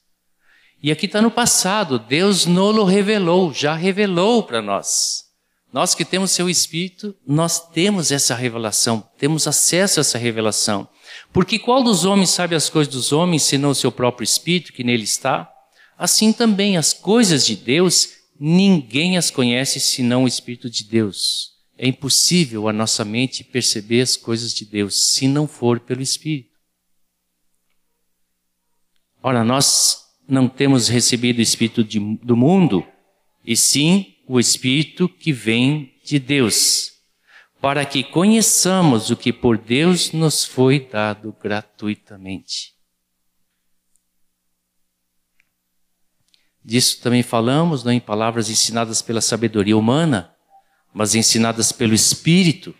E 0.81 0.89
aqui 0.89 1.05
está 1.05 1.21
no 1.21 1.29
passado, 1.29 1.99
Deus 1.99 2.45
não 2.45 2.85
revelou, 2.85 3.53
já 3.53 3.75
revelou 3.75 4.41
para 4.41 4.61
nós. 4.61 5.25
Nós 5.73 5.93
que 5.93 6.05
temos 6.05 6.31
seu 6.31 6.49
Espírito, 6.49 7.13
nós 7.27 7.59
temos 7.71 8.09
essa 8.09 8.33
revelação, 8.33 9.05
temos 9.17 9.47
acesso 9.47 9.99
a 9.99 10.01
essa 10.01 10.17
revelação. 10.17 10.87
Porque 11.33 11.59
qual 11.59 11.83
dos 11.83 12.05
homens 12.05 12.29
sabe 12.29 12.55
as 12.55 12.69
coisas 12.69 12.93
dos 12.93 13.11
homens, 13.11 13.43
senão 13.43 13.71
o 13.71 13.75
seu 13.75 13.91
próprio 13.91 14.23
Espírito 14.23 14.71
que 14.71 14.83
nele 14.83 15.03
está? 15.03 15.51
Assim 15.97 16.31
também 16.31 16.77
as 16.77 16.93
coisas 16.93 17.45
de 17.45 17.57
Deus, 17.57 18.20
ninguém 18.43 19.17
as 19.17 19.29
conhece 19.29 19.79
senão 19.79 20.23
o 20.23 20.27
Espírito 20.27 20.67
de 20.67 20.83
Deus. 20.83 21.51
É 21.77 21.87
impossível 21.87 22.67
a 22.67 22.73
nossa 22.73 23.05
mente 23.05 23.43
perceber 23.43 24.01
as 24.01 24.17
coisas 24.17 24.51
de 24.51 24.65
Deus 24.65 25.11
se 25.11 25.27
não 25.27 25.47
for 25.47 25.79
pelo 25.79 26.01
Espírito. 26.01 26.49
Ora, 29.21 29.43
nós 29.43 30.07
não 30.27 30.49
temos 30.49 30.87
recebido 30.87 31.37
o 31.37 31.41
Espírito 31.43 31.83
de, 31.83 31.99
do 31.99 32.35
mundo, 32.35 32.83
e 33.45 33.55
sim 33.55 34.15
o 34.27 34.39
Espírito 34.39 35.07
que 35.07 35.31
vem 35.31 35.93
de 36.03 36.17
Deus, 36.17 36.93
para 37.61 37.85
que 37.85 38.03
conheçamos 38.03 39.11
o 39.11 39.15
que 39.15 39.31
por 39.31 39.55
Deus 39.55 40.11
nos 40.13 40.43
foi 40.43 40.79
dado 40.79 41.35
gratuitamente. 41.39 42.73
Disso 46.63 47.01
também 47.01 47.23
falamos, 47.23 47.83
não 47.83 47.91
em 47.91 47.99
palavras 47.99 48.49
ensinadas 48.49 49.01
pela 49.01 49.21
sabedoria 49.21 49.77
humana, 49.77 50.33
mas 50.93 51.15
ensinadas 51.15 51.71
pelo 51.71 51.93
Espírito, 51.93 52.75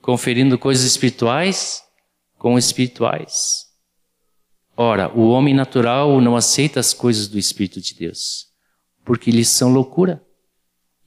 conferindo 0.00 0.58
coisas 0.58 0.84
espirituais 0.84 1.82
com 2.36 2.58
espirituais. 2.58 3.66
Ora, 4.76 5.12
o 5.16 5.28
homem 5.28 5.54
natural 5.54 6.20
não 6.20 6.34
aceita 6.34 6.80
as 6.80 6.92
coisas 6.92 7.28
do 7.28 7.38
Espírito 7.38 7.80
de 7.80 7.94
Deus, 7.94 8.48
porque 9.04 9.30
lhes 9.30 9.48
são 9.48 9.72
loucura 9.72 10.20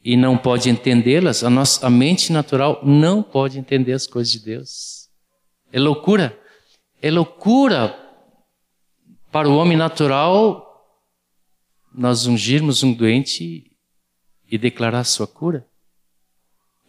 e 0.03 0.15
não 0.15 0.37
pode 0.37 0.69
entendê-las. 0.69 1.43
A 1.43 1.49
nossa 1.49 1.85
a 1.85 1.89
mente 1.89 2.31
natural 2.31 2.79
não 2.83 3.21
pode 3.21 3.59
entender 3.59 3.91
as 3.91 4.07
coisas 4.07 4.31
de 4.31 4.39
Deus. 4.39 5.09
É 5.73 5.79
loucura. 5.79 6.39
É 7.01 7.11
loucura 7.11 7.93
para 9.31 9.49
o 9.49 9.57
homem 9.57 9.75
natural 9.75 10.64
nós 11.97 12.25
ungirmos 12.25 12.83
um 12.83 12.93
doente 12.93 13.71
e 14.47 14.57
declarar 14.57 15.03
sua 15.05 15.25
cura. 15.25 15.67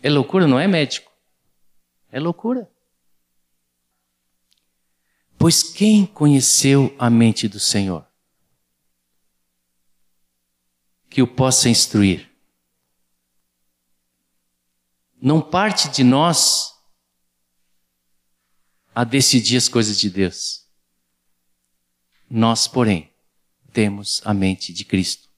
É 0.03 0.11
loucura, 0.11 0.47
não 0.47 0.59
é 0.59 0.67
médico. 0.67 1.11
É 2.11 2.19
loucura. 2.19 2.71
Pois 5.39 5.63
quem 5.63 6.05
conheceu 6.07 6.95
a 6.99 7.09
mente 7.09 7.47
do 7.49 7.61
Senhor? 7.61 8.07
Que 11.09 11.23
o 11.23 11.27
possa 11.27 11.69
instruir. 11.69 12.31
Não 15.21 15.41
parte 15.41 15.89
de 15.89 16.03
nós 16.03 16.75
a 18.95 19.05
decidir 19.05 19.57
as 19.57 19.69
coisas 19.69 19.99
de 19.99 20.11
Deus. 20.11 20.67
Nós, 22.29 22.67
porém, 22.67 23.13
temos 23.77 24.23
a 24.25 24.33
mente 24.33 24.73
de 24.73 24.87
Cristo. 24.87 25.29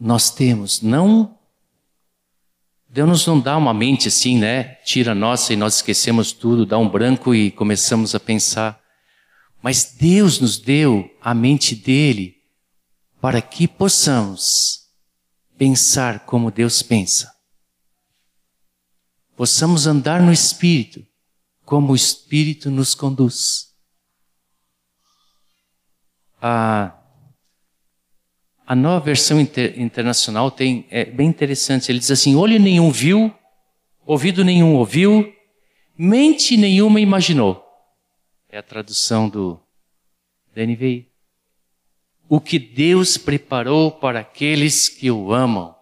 Nós 0.00 0.32
temos 0.32 0.82
não 0.82 1.38
Deus 2.88 3.24
não 3.24 3.38
dá 3.38 3.56
uma 3.56 3.72
mente 3.72 4.08
assim, 4.08 4.36
né? 4.36 4.74
Tira 4.84 5.12
a 5.12 5.14
nossa 5.14 5.52
e 5.52 5.56
nós 5.56 5.76
esquecemos 5.76 6.32
tudo, 6.32 6.66
dá 6.66 6.76
um 6.76 6.88
branco 6.88 7.32
e 7.32 7.52
começamos 7.52 8.16
a 8.16 8.18
pensar. 8.18 8.82
Mas 9.62 9.94
Deus 9.96 10.40
nos 10.40 10.58
deu 10.58 11.08
a 11.20 11.32
mente 11.32 11.76
dele 11.76 12.34
para 13.20 13.40
que 13.40 13.68
possamos 13.68 14.88
pensar 15.56 16.26
como 16.26 16.50
Deus 16.50 16.82
pensa. 16.82 17.32
Possamos 19.36 19.86
andar 19.86 20.20
no 20.20 20.32
Espírito 20.32 21.06
como 21.64 21.92
o 21.92 21.96
Espírito 21.96 22.72
nos 22.72 22.92
conduz. 22.92 23.67
Ah, 26.40 26.94
a 28.66 28.76
nova 28.76 29.04
versão 29.04 29.40
inter, 29.40 29.80
internacional 29.80 30.50
tem 30.50 30.86
é 30.90 31.04
bem 31.04 31.26
interessante. 31.28 31.90
Ele 31.90 31.98
diz 31.98 32.10
assim: 32.10 32.36
olho 32.36 32.58
nenhum 32.60 32.90
viu, 32.90 33.34
ouvido 34.04 34.44
nenhum 34.44 34.74
ouviu, 34.74 35.34
mente 35.96 36.56
nenhuma 36.56 37.00
imaginou. 37.00 37.64
É 38.48 38.58
a 38.58 38.62
tradução 38.62 39.28
do 39.28 39.58
da 40.54 40.66
NVI. 40.66 41.08
O 42.28 42.40
que 42.40 42.58
Deus 42.58 43.16
preparou 43.16 43.90
para 43.90 44.20
aqueles 44.20 44.88
que 44.88 45.10
o 45.10 45.32
amam. 45.32 45.77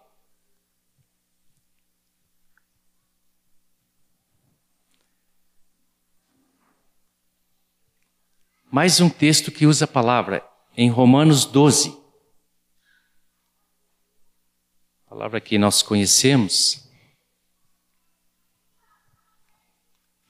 Mais 8.77 9.01
um 9.01 9.09
texto 9.09 9.51
que 9.51 9.65
usa 9.65 9.85
a 9.85 9.87
palavra 9.87 10.47
em 10.77 10.87
Romanos 10.87 11.45
12 11.45 11.97
palavra 15.09 15.41
que 15.41 15.57
nós 15.57 15.81
conhecemos, 15.81 16.87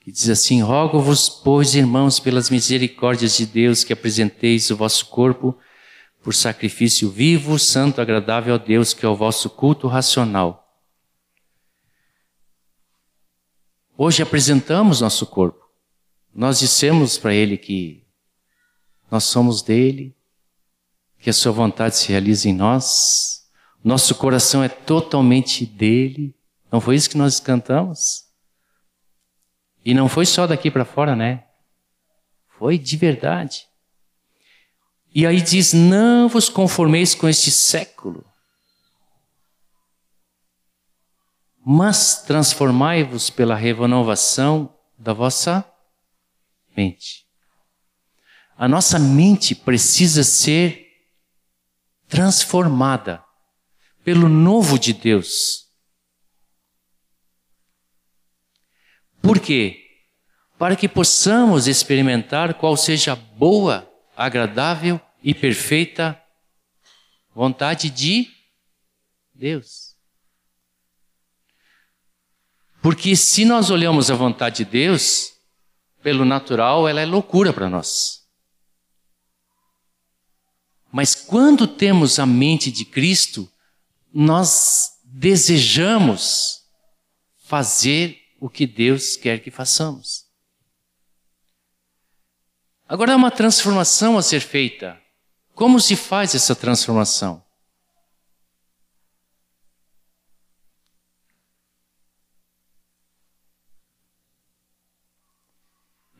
que 0.00 0.10
diz 0.10 0.30
assim: 0.30 0.62
Rogo-vos, 0.62 1.28
pois, 1.28 1.74
irmãos, 1.74 2.18
pelas 2.18 2.48
misericórdias 2.48 3.36
de 3.36 3.44
Deus, 3.44 3.84
que 3.84 3.92
apresenteis 3.92 4.70
o 4.70 4.76
vosso 4.78 5.04
corpo 5.08 5.54
por 6.22 6.34
sacrifício 6.34 7.10
vivo, 7.10 7.58
santo, 7.58 8.00
agradável 8.00 8.54
a 8.54 8.58
Deus, 8.58 8.94
que 8.94 9.04
é 9.04 9.08
o 9.10 9.14
vosso 9.14 9.50
culto 9.50 9.86
racional. 9.88 10.66
Hoje 13.94 14.22
apresentamos 14.22 15.02
nosso 15.02 15.26
corpo. 15.26 15.68
Nós 16.34 16.60
dissemos 16.60 17.18
para 17.18 17.34
Ele 17.34 17.58
que 17.58 18.07
nós 19.10 19.24
somos 19.24 19.62
dele, 19.62 20.14
que 21.18 21.30
a 21.30 21.32
Sua 21.32 21.52
vontade 21.52 21.96
se 21.96 22.08
realiza 22.08 22.48
em 22.48 22.54
nós, 22.54 23.38
nosso 23.82 24.14
coração 24.14 24.62
é 24.62 24.68
totalmente 24.68 25.64
dele. 25.64 26.34
Não 26.70 26.80
foi 26.80 26.96
isso 26.96 27.08
que 27.08 27.16
nós 27.16 27.40
cantamos? 27.40 28.26
E 29.84 29.94
não 29.94 30.08
foi 30.08 30.26
só 30.26 30.46
daqui 30.46 30.70
para 30.70 30.84
fora, 30.84 31.14
né? 31.14 31.44
Foi 32.58 32.76
de 32.76 32.96
verdade. 32.96 33.66
E 35.14 35.26
aí 35.26 35.40
diz: 35.40 35.72
Não 35.72 36.28
vos 36.28 36.48
conformeis 36.48 37.14
com 37.14 37.28
este 37.28 37.50
século, 37.50 38.24
mas 41.64 42.22
transformai-vos 42.22 43.30
pela 43.30 43.54
renovação 43.54 44.74
da 44.98 45.12
vossa 45.12 45.64
mente. 46.76 47.27
A 48.58 48.66
nossa 48.66 48.98
mente 48.98 49.54
precisa 49.54 50.24
ser 50.24 50.84
transformada 52.08 53.24
pelo 54.02 54.28
novo 54.28 54.76
de 54.76 54.92
Deus. 54.92 55.68
Por 59.22 59.38
quê? 59.38 59.84
Para 60.58 60.74
que 60.74 60.88
possamos 60.88 61.68
experimentar 61.68 62.54
qual 62.54 62.76
seja 62.76 63.12
a 63.12 63.16
boa, 63.16 63.88
agradável 64.16 65.00
e 65.22 65.32
perfeita 65.32 66.20
vontade 67.32 67.88
de 67.88 68.28
Deus. 69.32 69.96
Porque 72.82 73.14
se 73.14 73.44
nós 73.44 73.70
olhamos 73.70 74.10
a 74.10 74.16
vontade 74.16 74.64
de 74.64 74.70
Deus, 74.70 75.32
pelo 76.02 76.24
natural, 76.24 76.88
ela 76.88 77.00
é 77.00 77.06
loucura 77.06 77.52
para 77.52 77.68
nós. 77.68 78.27
Mas 80.90 81.14
quando 81.14 81.66
temos 81.66 82.18
a 82.18 82.26
mente 82.26 82.70
de 82.70 82.84
Cristo, 82.84 83.50
nós 84.12 84.98
desejamos 85.04 86.62
fazer 87.36 88.18
o 88.40 88.48
que 88.48 88.66
Deus 88.66 89.16
quer 89.16 89.40
que 89.40 89.50
façamos. 89.50 90.26
Agora 92.88 93.12
há 93.12 93.16
uma 93.16 93.30
transformação 93.30 94.16
a 94.16 94.22
ser 94.22 94.40
feita. 94.40 94.98
Como 95.54 95.78
se 95.80 95.94
faz 95.94 96.34
essa 96.34 96.54
transformação? 96.54 97.44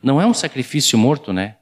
Não 0.01 0.21
é 0.21 0.25
um 0.25 0.33
sacrifício 0.33 0.97
morto, 0.97 1.33
né? 1.33 1.57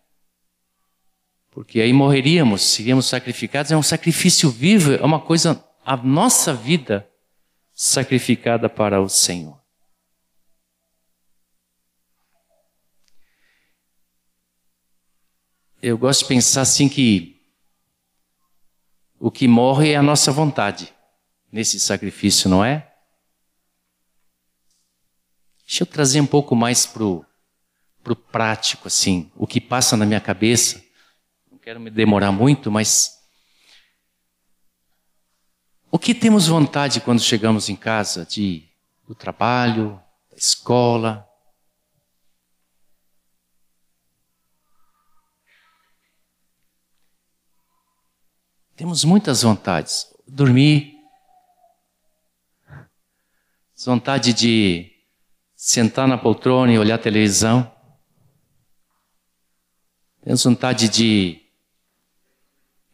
Porque 1.57 1.81
aí 1.81 1.91
morreríamos, 1.91 2.61
seríamos 2.61 3.07
sacrificados. 3.07 3.71
É 3.71 3.75
um 3.75 3.81
sacrifício 3.81 4.47
vivo, 4.47 4.93
é 4.93 5.03
uma 5.03 5.19
coisa, 5.19 5.65
a 5.83 5.97
nossa 5.97 6.53
vida 6.53 7.09
sacrificada 7.73 8.69
para 8.69 9.01
o 9.01 9.09
Senhor. 9.09 9.59
Eu 15.81 15.97
gosto 15.97 16.21
de 16.21 16.27
pensar 16.27 16.61
assim 16.61 16.87
que 16.87 17.41
o 19.19 19.31
que 19.31 19.47
morre 19.47 19.93
é 19.93 19.95
a 19.95 20.03
nossa 20.03 20.31
vontade 20.31 20.93
nesse 21.51 21.79
sacrifício, 21.79 22.47
não 22.47 22.63
é? 22.63 22.87
Deixa 25.65 25.81
eu 25.81 25.87
trazer 25.87 26.21
um 26.21 26.27
pouco 26.27 26.55
mais 26.55 26.85
pro 26.85 27.25
pro 28.03 28.15
prático 28.15 28.87
assim, 28.87 29.31
o 29.35 29.47
que 29.47 29.59
passa 29.59 29.97
na 29.97 30.05
minha 30.05 30.21
cabeça 30.21 30.85
quero 31.67 31.81
me 31.81 31.91
demorar 31.91 32.31
muito, 32.31 32.71
mas 32.71 33.21
o 35.91 35.99
que 35.99 36.15
temos 36.15 36.47
vontade 36.47 37.01
quando 37.01 37.19
chegamos 37.19 37.67
em 37.67 37.75
casa 37.75 38.25
de 38.25 38.65
do 39.05 39.13
trabalho, 39.13 40.01
da 40.31 40.37
escola? 40.37 41.27
Temos 48.77 49.03
muitas 49.03 49.41
vontades. 49.41 50.07
Dormir, 50.25 50.95
vontade 53.85 54.31
de 54.31 54.89
sentar 55.53 56.07
na 56.07 56.17
poltrona 56.17 56.71
e 56.71 56.79
olhar 56.79 56.97
televisão. 56.97 57.69
Temos 60.23 60.41
vontade 60.41 60.87
de 60.87 61.45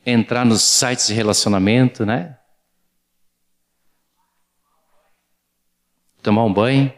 entrar 0.06 0.46
nos 0.46 0.62
sites 0.62 1.08
de 1.08 1.14
relacionamento, 1.14 2.06
né? 2.06 2.38
Tomar 6.22 6.46
um 6.46 6.54
banho, 6.54 6.94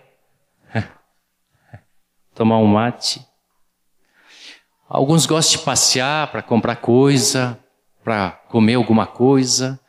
tomar 2.33 2.57
um 2.57 2.67
mate. 2.67 3.25
Alguns 4.87 5.25
gostam 5.25 5.59
de 5.59 5.65
passear 5.65 6.31
para 6.31 6.43
comprar 6.43 6.75
coisa, 6.75 7.59
para 8.03 8.31
comer 8.31 8.75
alguma 8.75 9.07
coisa. 9.07 9.79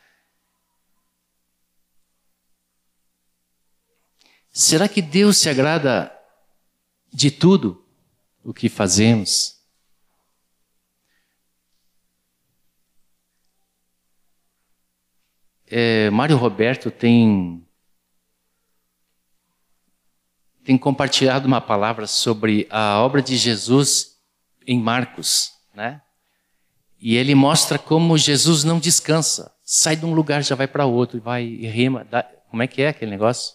Será 4.51 4.89
que 4.89 5.03
Deus 5.03 5.37
se 5.37 5.51
agrada 5.51 6.11
de 7.13 7.31
tudo 7.31 7.87
o 8.43 8.55
que 8.55 8.71
fazemos? 8.71 9.56
É, 15.69 16.11
Mário 16.11 16.37
Roberto 16.37 16.91
tem 16.91 17.63
tem 20.65 20.77
compartilhado 20.77 21.47
uma 21.47 21.61
palavra 21.61 22.09
sobre 22.09 22.67
a 22.69 23.01
obra 23.01 23.23
de 23.23 23.37
Jesus 23.37 24.17
em 24.67 24.81
Marcos, 24.81 25.53
né? 25.73 26.03
E 27.01 27.15
ele 27.15 27.37
mostra 27.37 27.79
como 27.79 28.19
Jesus 28.19 28.65
não 28.65 28.81
descansa, 28.81 29.53
sai 29.63 29.95
de 29.95 30.05
um 30.05 30.13
lugar 30.13 30.43
já 30.43 30.57
vai 30.57 30.67
para 30.67 30.85
outro, 30.85 31.21
vai 31.21 31.45
e 31.45 31.67
rema, 31.67 32.05
dá, 32.11 32.25
como 32.51 32.65
é 32.65 32.67
que 32.67 32.83
é 32.83 32.89
aquele 32.89 33.13
negócio? 33.13 33.55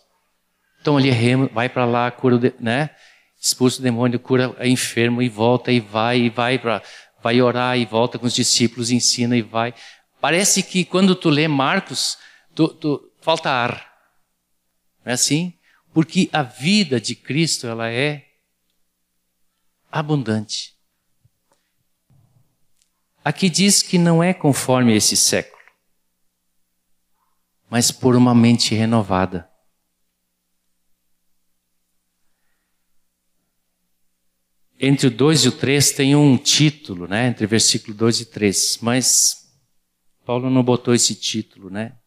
Então 0.79 0.97
ele 0.97 1.11
rema, 1.11 1.49
vai 1.53 1.67
para 1.67 1.83
lá, 1.83 2.09
cura, 2.11 2.35
o, 2.37 2.63
né? 2.63 2.91
Expulsa 3.39 3.79
o 3.79 3.83
demônio, 3.83 4.19
cura 4.19 4.55
o 4.57 4.63
enfermo 4.63 5.21
e 5.21 5.27
volta 5.27 5.71
e 5.71 5.81
vai 5.81 6.19
e 6.19 6.29
vai 6.29 6.57
para 6.57 6.81
vai 7.21 7.41
orar 7.41 7.77
e 7.77 7.85
volta 7.85 8.17
com 8.17 8.25
os 8.25 8.33
discípulos, 8.33 8.89
ensina 8.89 9.35
e 9.35 9.41
vai. 9.41 9.73
Parece 10.21 10.61
que 10.61 10.85
quando 10.85 11.15
tu 11.15 11.31
lê 11.31 11.47
Marcos, 11.47 12.15
tu, 12.53 12.67
tu, 12.67 13.11
falta 13.21 13.49
ar. 13.49 13.91
Não 15.03 15.09
é 15.09 15.13
assim? 15.13 15.57
Porque 15.91 16.29
a 16.31 16.43
vida 16.43 17.01
de 17.01 17.15
Cristo, 17.15 17.65
ela 17.65 17.89
é 17.89 18.27
abundante. 19.91 20.75
Aqui 23.25 23.49
diz 23.49 23.81
que 23.81 23.97
não 23.97 24.23
é 24.23 24.31
conforme 24.31 24.95
esse 24.95 25.17
século, 25.17 25.61
mas 27.67 27.91
por 27.91 28.15
uma 28.15 28.33
mente 28.35 28.75
renovada. 28.75 29.49
Entre 34.79 35.07
o 35.07 35.11
2 35.11 35.45
e 35.45 35.47
o 35.49 35.51
3 35.51 35.91
tem 35.91 36.15
um 36.15 36.37
título, 36.37 37.07
né? 37.07 37.27
Entre 37.27 37.45
versículo 37.45 37.95
2 37.95 38.21
e 38.21 38.25
3, 38.25 38.79
mas 38.81 39.40
Paulo 40.31 40.49
não 40.49 40.63
botou 40.63 40.93
esse 40.93 41.13
título, 41.13 41.69
né? 41.69 41.97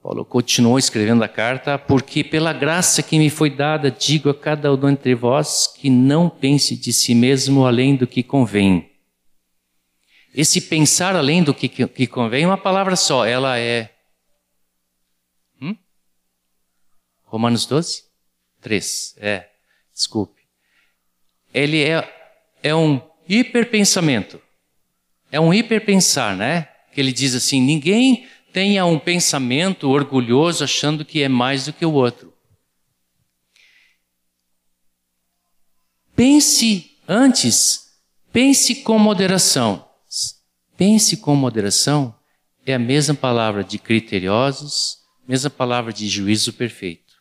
Paulo 0.00 0.24
continuou 0.24 0.78
escrevendo 0.78 1.24
a 1.24 1.28
carta, 1.28 1.76
porque 1.76 2.22
pela 2.22 2.52
graça 2.52 3.02
que 3.02 3.18
me 3.18 3.28
foi 3.28 3.50
dada, 3.50 3.90
digo 3.90 4.30
a 4.30 4.34
cada 4.34 4.72
um 4.72 4.88
entre 4.88 5.12
vós 5.12 5.66
que 5.66 5.90
não 5.90 6.30
pense 6.30 6.76
de 6.76 6.92
si 6.92 7.16
mesmo 7.16 7.66
além 7.66 7.96
do 7.96 8.06
que 8.06 8.22
convém. 8.22 8.92
Esse 10.32 10.60
pensar 10.60 11.16
além 11.16 11.42
do 11.42 11.52
que, 11.52 11.68
que 11.68 12.06
convém 12.06 12.44
é 12.44 12.46
uma 12.46 12.56
palavra 12.56 12.94
só, 12.94 13.26
ela 13.26 13.58
é. 13.58 13.92
Hum? 15.60 15.76
Romanos 17.24 17.66
12? 17.66 18.04
3. 18.60 19.16
É, 19.18 19.48
desculpe. 19.92 20.42
Ele 21.52 21.82
é, 21.82 22.08
é 22.62 22.72
um 22.72 23.02
hiperpensamento. 23.28 24.40
É 25.32 25.40
um 25.40 25.52
hiperpensar, 25.52 26.36
né? 26.36 26.68
Que 26.98 27.02
ele 27.02 27.12
diz 27.12 27.32
assim: 27.36 27.60
ninguém 27.60 28.26
tenha 28.52 28.84
um 28.84 28.98
pensamento 28.98 29.88
orgulhoso 29.88 30.64
achando 30.64 31.04
que 31.04 31.22
é 31.22 31.28
mais 31.28 31.66
do 31.66 31.72
que 31.72 31.86
o 31.86 31.92
outro. 31.92 32.34
Pense 36.16 36.98
antes, 37.06 37.86
pense 38.32 38.82
com 38.82 38.98
moderação. 38.98 39.88
Pense 40.76 41.16
com 41.18 41.36
moderação 41.36 42.12
é 42.66 42.74
a 42.74 42.78
mesma 42.80 43.14
palavra 43.14 43.62
de 43.62 43.78
criteriosos, 43.78 44.98
mesma 45.26 45.48
palavra 45.50 45.92
de 45.92 46.08
juízo 46.08 46.52
perfeito. 46.52 47.14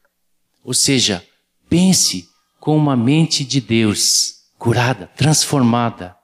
Ou 0.64 0.74
seja, 0.74 1.24
pense 1.70 2.28
com 2.60 2.76
uma 2.76 2.98
mente 2.98 3.46
de 3.46 3.62
Deus, 3.62 4.40
curada, 4.58 5.06
transformada. 5.16 6.17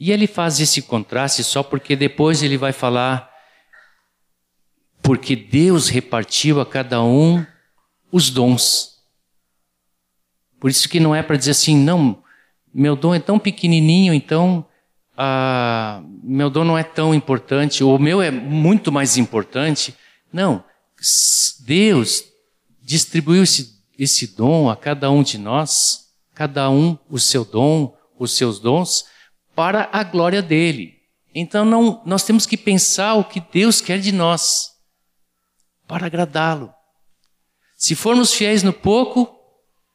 E 0.00 0.10
ele 0.10 0.26
faz 0.26 0.58
esse 0.58 0.80
contraste 0.80 1.44
só 1.44 1.62
porque 1.62 1.94
depois 1.94 2.42
ele 2.42 2.56
vai 2.56 2.72
falar 2.72 3.30
porque 5.02 5.36
Deus 5.36 5.88
repartiu 5.88 6.58
a 6.58 6.64
cada 6.64 7.02
um 7.02 7.44
os 8.10 8.30
dons. 8.30 8.98
Por 10.58 10.70
isso 10.70 10.88
que 10.88 10.98
não 10.98 11.14
é 11.14 11.22
para 11.22 11.36
dizer 11.36 11.50
assim, 11.50 11.76
não, 11.76 12.22
meu 12.72 12.96
dom 12.96 13.14
é 13.14 13.18
tão 13.18 13.38
pequenininho, 13.38 14.14
então 14.14 14.66
ah, 15.16 16.02
meu 16.22 16.48
dom 16.48 16.64
não 16.64 16.78
é 16.78 16.82
tão 16.82 17.14
importante, 17.14 17.84
ou 17.84 17.96
o 17.96 17.98
meu 17.98 18.22
é 18.22 18.30
muito 18.30 18.90
mais 18.90 19.18
importante. 19.18 19.94
Não, 20.32 20.64
Deus 21.60 22.24
distribuiu 22.82 23.42
esse, 23.42 23.82
esse 23.98 24.28
dom 24.28 24.70
a 24.70 24.76
cada 24.76 25.10
um 25.10 25.22
de 25.22 25.36
nós, 25.36 26.08
cada 26.34 26.70
um 26.70 26.98
o 27.10 27.18
seu 27.18 27.44
dom, 27.44 27.94
os 28.18 28.32
seus 28.32 28.58
dons, 28.58 29.04
para 29.54 29.88
a 29.92 30.02
glória 30.02 30.42
dele. 30.42 31.00
Então 31.34 31.64
não, 31.64 32.02
nós 32.04 32.24
temos 32.24 32.46
que 32.46 32.56
pensar 32.56 33.14
o 33.14 33.24
que 33.24 33.40
Deus 33.40 33.80
quer 33.80 34.00
de 34.00 34.12
nós, 34.12 34.72
para 35.86 36.06
agradá-lo. 36.06 36.72
Se 37.76 37.94
formos 37.94 38.34
fiéis 38.34 38.62
no 38.62 38.72
pouco, 38.72 39.38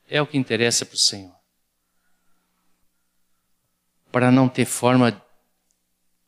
é 0.10 0.22
o 0.22 0.28
que 0.28 0.38
interessa 0.38 0.86
para 0.86 0.96
o 0.96 1.00
Senhor 1.00 1.36
para 4.16 4.32
não 4.32 4.48
ter 4.48 4.64
forma 4.64 5.22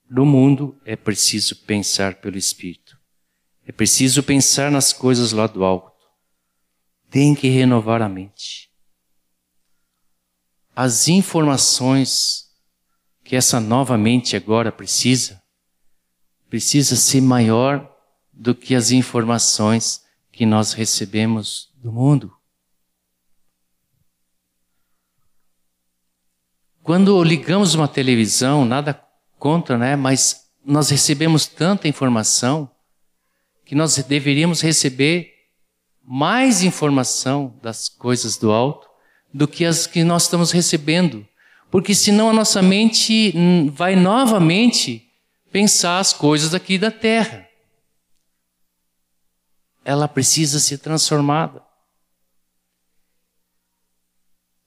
no 0.09 0.25
mundo, 0.25 0.77
é 0.83 0.97
preciso 0.97 1.55
pensar 1.55 2.15
pelo 2.15 2.37
Espírito. 2.37 2.99
É 3.65 3.71
preciso 3.71 4.21
pensar 4.21 4.69
nas 4.69 4.91
coisas 4.91 5.31
lá 5.31 5.47
do 5.47 5.63
alto. 5.63 5.93
Tem 7.09 7.33
que 7.33 7.47
renovar 7.47 8.01
a 8.01 8.09
mente. 8.09 8.69
As 10.75 11.07
informações 11.07 12.46
que 13.27 13.35
essa 13.35 13.59
nova 13.59 13.97
mente 13.97 14.37
agora 14.37 14.71
precisa, 14.71 15.43
precisa 16.49 16.95
ser 16.95 17.19
maior 17.19 17.93
do 18.31 18.55
que 18.55 18.73
as 18.73 18.89
informações 18.89 20.05
que 20.31 20.45
nós 20.45 20.71
recebemos 20.71 21.69
do 21.75 21.91
mundo. 21.91 22.33
Quando 26.81 27.21
ligamos 27.21 27.75
uma 27.75 27.85
televisão, 27.85 28.63
nada 28.63 28.93
contra, 29.37 29.77
né? 29.77 29.97
Mas 29.97 30.49
nós 30.63 30.89
recebemos 30.89 31.47
tanta 31.47 31.85
informação 31.85 32.71
que 33.65 33.75
nós 33.75 33.97
deveríamos 33.97 34.61
receber 34.61 35.33
mais 36.01 36.63
informação 36.63 37.59
das 37.61 37.89
coisas 37.89 38.37
do 38.37 38.53
alto 38.53 38.87
do 39.33 39.49
que 39.49 39.65
as 39.65 39.85
que 39.85 40.05
nós 40.05 40.23
estamos 40.23 40.51
recebendo. 40.51 41.27
Porque 41.69 41.93
senão 41.93 42.29
a 42.29 42.33
nossa 42.33 42.61
mente 42.61 43.33
vai 43.71 43.95
novamente 43.95 45.11
pensar 45.51 45.99
as 45.99 46.13
coisas 46.13 46.53
aqui 46.53 46.77
da 46.77 46.91
terra. 46.91 47.47
Ela 49.83 50.07
precisa 50.07 50.59
ser 50.59 50.77
transformada. 50.79 51.63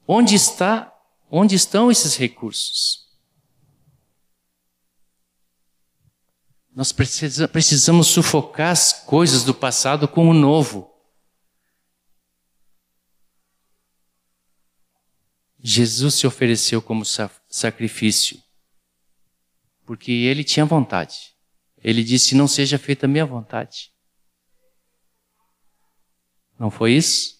Onde 0.06 0.34
está 0.34 0.90
Onde 1.30 1.54
estão 1.54 1.90
esses 1.90 2.16
recursos? 2.16 3.08
Nós 6.74 6.90
precisa, 6.90 7.46
precisamos 7.46 8.08
sufocar 8.08 8.72
as 8.72 8.92
coisas 8.92 9.44
do 9.44 9.54
passado 9.54 10.08
com 10.08 10.28
o 10.28 10.34
novo. 10.34 10.89
Jesus 15.62 16.14
se 16.14 16.26
ofereceu 16.26 16.80
como 16.80 17.04
sacrifício, 17.48 18.42
porque 19.84 20.10
ele 20.10 20.42
tinha 20.42 20.64
vontade. 20.64 21.34
Ele 21.82 22.02
disse: 22.02 22.34
Não 22.34 22.48
seja 22.48 22.78
feita 22.78 23.06
a 23.06 23.08
minha 23.08 23.26
vontade. 23.26 23.92
Não 26.58 26.70
foi 26.70 26.92
isso? 26.92 27.38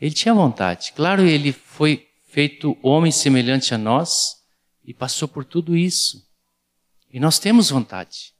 Ele 0.00 0.14
tinha 0.14 0.34
vontade. 0.34 0.92
Claro, 0.92 1.22
ele 1.22 1.52
foi 1.52 2.08
feito 2.24 2.78
homem 2.82 3.10
semelhante 3.10 3.74
a 3.74 3.78
nós 3.78 4.44
e 4.84 4.94
passou 4.94 5.26
por 5.26 5.44
tudo 5.44 5.76
isso. 5.76 6.28
E 7.10 7.18
nós 7.18 7.38
temos 7.38 7.70
vontade. 7.70 8.32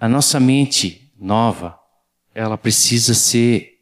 A 0.00 0.08
nossa 0.08 0.40
mente 0.40 1.01
nova, 1.22 1.78
ela 2.34 2.58
precisa 2.58 3.14
ser 3.14 3.80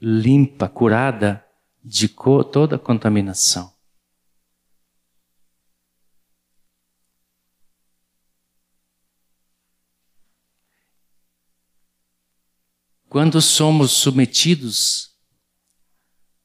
limpa, 0.00 0.68
curada 0.68 1.44
de 1.82 2.08
toda 2.08 2.78
contaminação. 2.78 3.72
Quando 13.08 13.40
somos 13.40 13.92
submetidos 13.92 15.16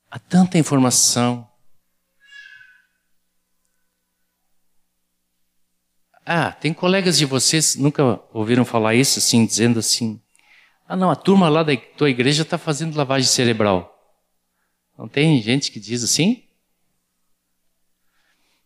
a 0.10 0.18
tanta 0.18 0.58
informação, 0.58 1.53
Ah, 6.26 6.52
tem 6.52 6.74
colegas 6.74 7.18
de 7.18 7.26
vocês, 7.26 7.76
nunca 7.76 8.20
ouviram 8.34 8.64
falar 8.64 8.96
isso 8.96 9.20
assim, 9.20 9.46
dizendo 9.46 9.80
assim: 9.80 10.22
ah, 10.88 10.96
não, 10.96 11.10
a 11.10 11.16
turma 11.16 11.50
lá 11.50 11.64
da 11.64 11.76
tua 11.98 12.10
igreja 12.10 12.44
está 12.44 12.58
fazendo 12.58 12.96
lavagem 12.96 13.28
cerebral. 13.28 13.90
Não 14.98 15.08
tem 15.08 15.42
gente 15.42 15.72
que 15.72 15.80
diz 15.80 16.04
assim? 16.04 16.44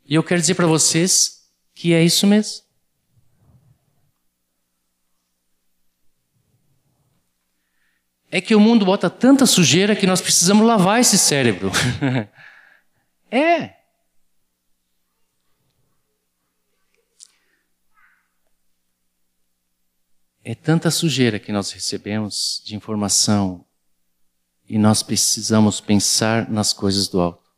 E 0.06 0.16
eu 0.16 0.24
quero 0.24 0.40
dizer 0.40 0.56
para 0.56 0.68
vocês 0.68 1.50
que 1.74 1.94
é 1.94 2.04
isso 2.04 2.28
mesmo. 2.28 2.68
é 8.32 8.42
que 8.42 8.56
o 8.56 8.60
mundo 8.60 8.86
bota 8.86 9.10
tanta 9.10 9.46
sujeira 9.46 9.96
que 9.96 10.06
nós 10.06 10.22
precisamos 10.22 10.66
lavar 10.66 11.00
esse 11.00 11.18
cérebro. 11.18 11.72
é. 13.32 13.77
É 20.50 20.56
tanta 20.56 20.90
sujeira 20.90 21.42
que 21.42 21.52
nós 21.52 21.74
recebemos 21.74 22.64
de 22.64 22.74
informação 22.74 23.68
e 24.66 24.78
nós 24.78 25.04
precisamos 25.04 25.82
pensar 25.82 26.50
nas 26.50 26.72
coisas 26.72 27.10
do 27.10 27.20
alto. 27.20 27.52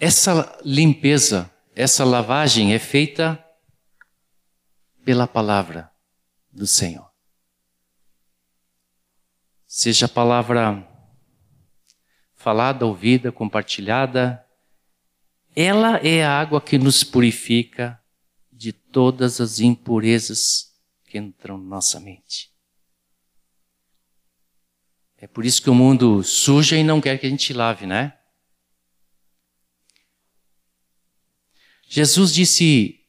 Essa 0.00 0.58
limpeza, 0.64 1.54
essa 1.74 2.02
lavagem 2.02 2.72
é 2.72 2.78
feita 2.78 3.38
pela 5.04 5.26
palavra 5.26 5.92
do 6.50 6.66
Senhor. 6.66 7.12
Seja 9.66 10.06
a 10.06 10.08
palavra 10.08 10.88
falada, 12.32 12.86
ouvida, 12.86 13.30
compartilhada, 13.30 14.42
ela 15.54 15.98
é 15.98 16.24
a 16.24 16.40
água 16.40 16.58
que 16.58 16.78
nos 16.78 17.04
purifica 17.04 18.02
de 18.58 18.72
todas 18.72 19.40
as 19.40 19.60
impurezas 19.60 20.74
que 21.04 21.16
entram 21.16 21.56
na 21.56 21.76
nossa 21.76 22.00
mente. 22.00 22.52
É 25.16 25.28
por 25.28 25.46
isso 25.46 25.62
que 25.62 25.70
o 25.70 25.74
mundo 25.74 26.24
suja 26.24 26.76
e 26.76 26.82
não 26.82 27.00
quer 27.00 27.18
que 27.18 27.26
a 27.26 27.30
gente 27.30 27.52
lave, 27.52 27.86
né? 27.86 28.18
Jesus 31.88 32.34
disse 32.34 33.00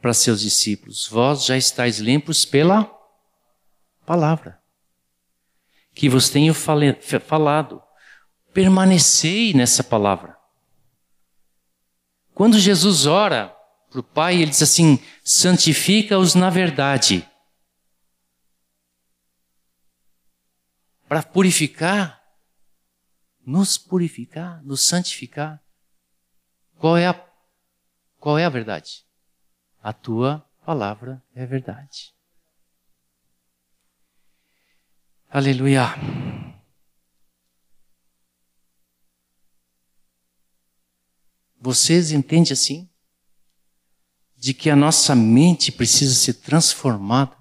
para 0.00 0.14
seus 0.14 0.40
discípulos: 0.40 1.06
Vós 1.06 1.44
já 1.44 1.58
estáis 1.58 1.98
limpos 1.98 2.46
pela 2.46 2.90
palavra 4.06 4.62
que 5.94 6.08
vos 6.08 6.30
tenho 6.30 6.54
falado. 6.54 7.82
Permanecei 8.52 9.52
nessa 9.52 9.84
palavra. 9.84 10.36
Quando 12.34 12.58
Jesus 12.58 13.06
ora 13.06 13.53
para 13.94 14.00
o 14.00 14.02
Pai, 14.02 14.42
ele 14.42 14.50
diz 14.50 14.60
assim: 14.62 14.98
santifica-os 15.22 16.34
na 16.34 16.50
verdade. 16.50 17.24
Para 21.06 21.22
purificar, 21.22 22.20
nos 23.46 23.78
purificar, 23.78 24.60
nos 24.64 24.80
santificar. 24.80 25.62
Qual 26.76 26.96
é 26.96 27.06
a, 27.06 27.28
qual 28.18 28.36
é 28.36 28.44
a 28.44 28.48
verdade? 28.48 29.04
a 29.84 29.92
tua 29.92 30.40
palavra 30.64 31.22
é 31.34 31.44
verdade. 31.44 32.14
Aleluia. 35.28 35.82
Vocês 41.60 42.12
entendem 42.12 42.50
assim? 42.50 42.88
De 44.44 44.52
que 44.52 44.68
a 44.68 44.76
nossa 44.76 45.14
mente 45.14 45.72
precisa 45.72 46.14
ser 46.14 46.34
transformada 46.34 47.36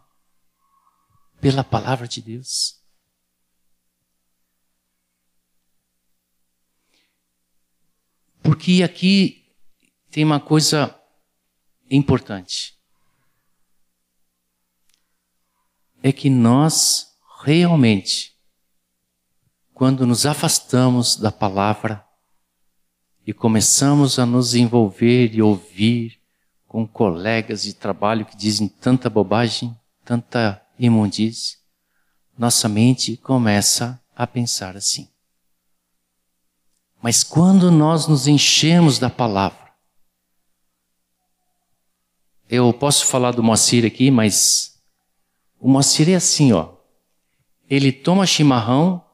pela 1.42 1.63
palavra 1.63 2.08
de 2.08 2.22
Deus. 2.22 2.82
Porque 8.42 8.84
aqui 8.84 9.54
tem 10.10 10.24
uma 10.24 10.39
coisa 10.39 10.98
importante. 11.89 12.74
é 16.04 16.12
que 16.12 16.30
nós 16.30 17.18
realmente, 17.46 18.36
quando 19.74 20.06
nos 20.06 20.26
afastamos 20.26 21.16
da 21.16 21.32
palavra 21.32 22.06
e 23.26 23.34
começamos 23.34 24.20
a 24.20 24.26
nos 24.26 24.54
envolver 24.54 25.34
e 25.34 25.42
ouvir 25.42 26.22
com 26.74 26.88
colegas 26.88 27.62
de 27.62 27.72
trabalho 27.76 28.26
que 28.26 28.36
dizem 28.36 28.68
tanta 28.68 29.08
bobagem, 29.08 29.80
tanta 30.04 30.60
imundície, 30.80 31.58
nossa 32.36 32.68
mente 32.68 33.16
começa 33.16 34.04
a 34.16 34.26
pensar 34.26 34.76
assim. 34.76 35.08
Mas 37.00 37.24
quando 37.24 37.70
nós 37.70 38.08
nos 38.08 38.26
enchemos 38.26 38.98
da 38.98 39.08
palavra, 39.08 39.72
eu 42.50 42.74
posso 42.74 43.06
falar 43.06 43.34
do 43.34 43.44
Moacir 43.44 43.86
aqui, 43.86 44.10
mas 44.10 44.82
o 45.60 45.70
Moacir 45.70 46.10
é 46.10 46.16
assim, 46.16 46.54
ó. 46.54 46.74
Ele 47.70 47.92
toma 47.92 48.26
chimarrão 48.26 49.06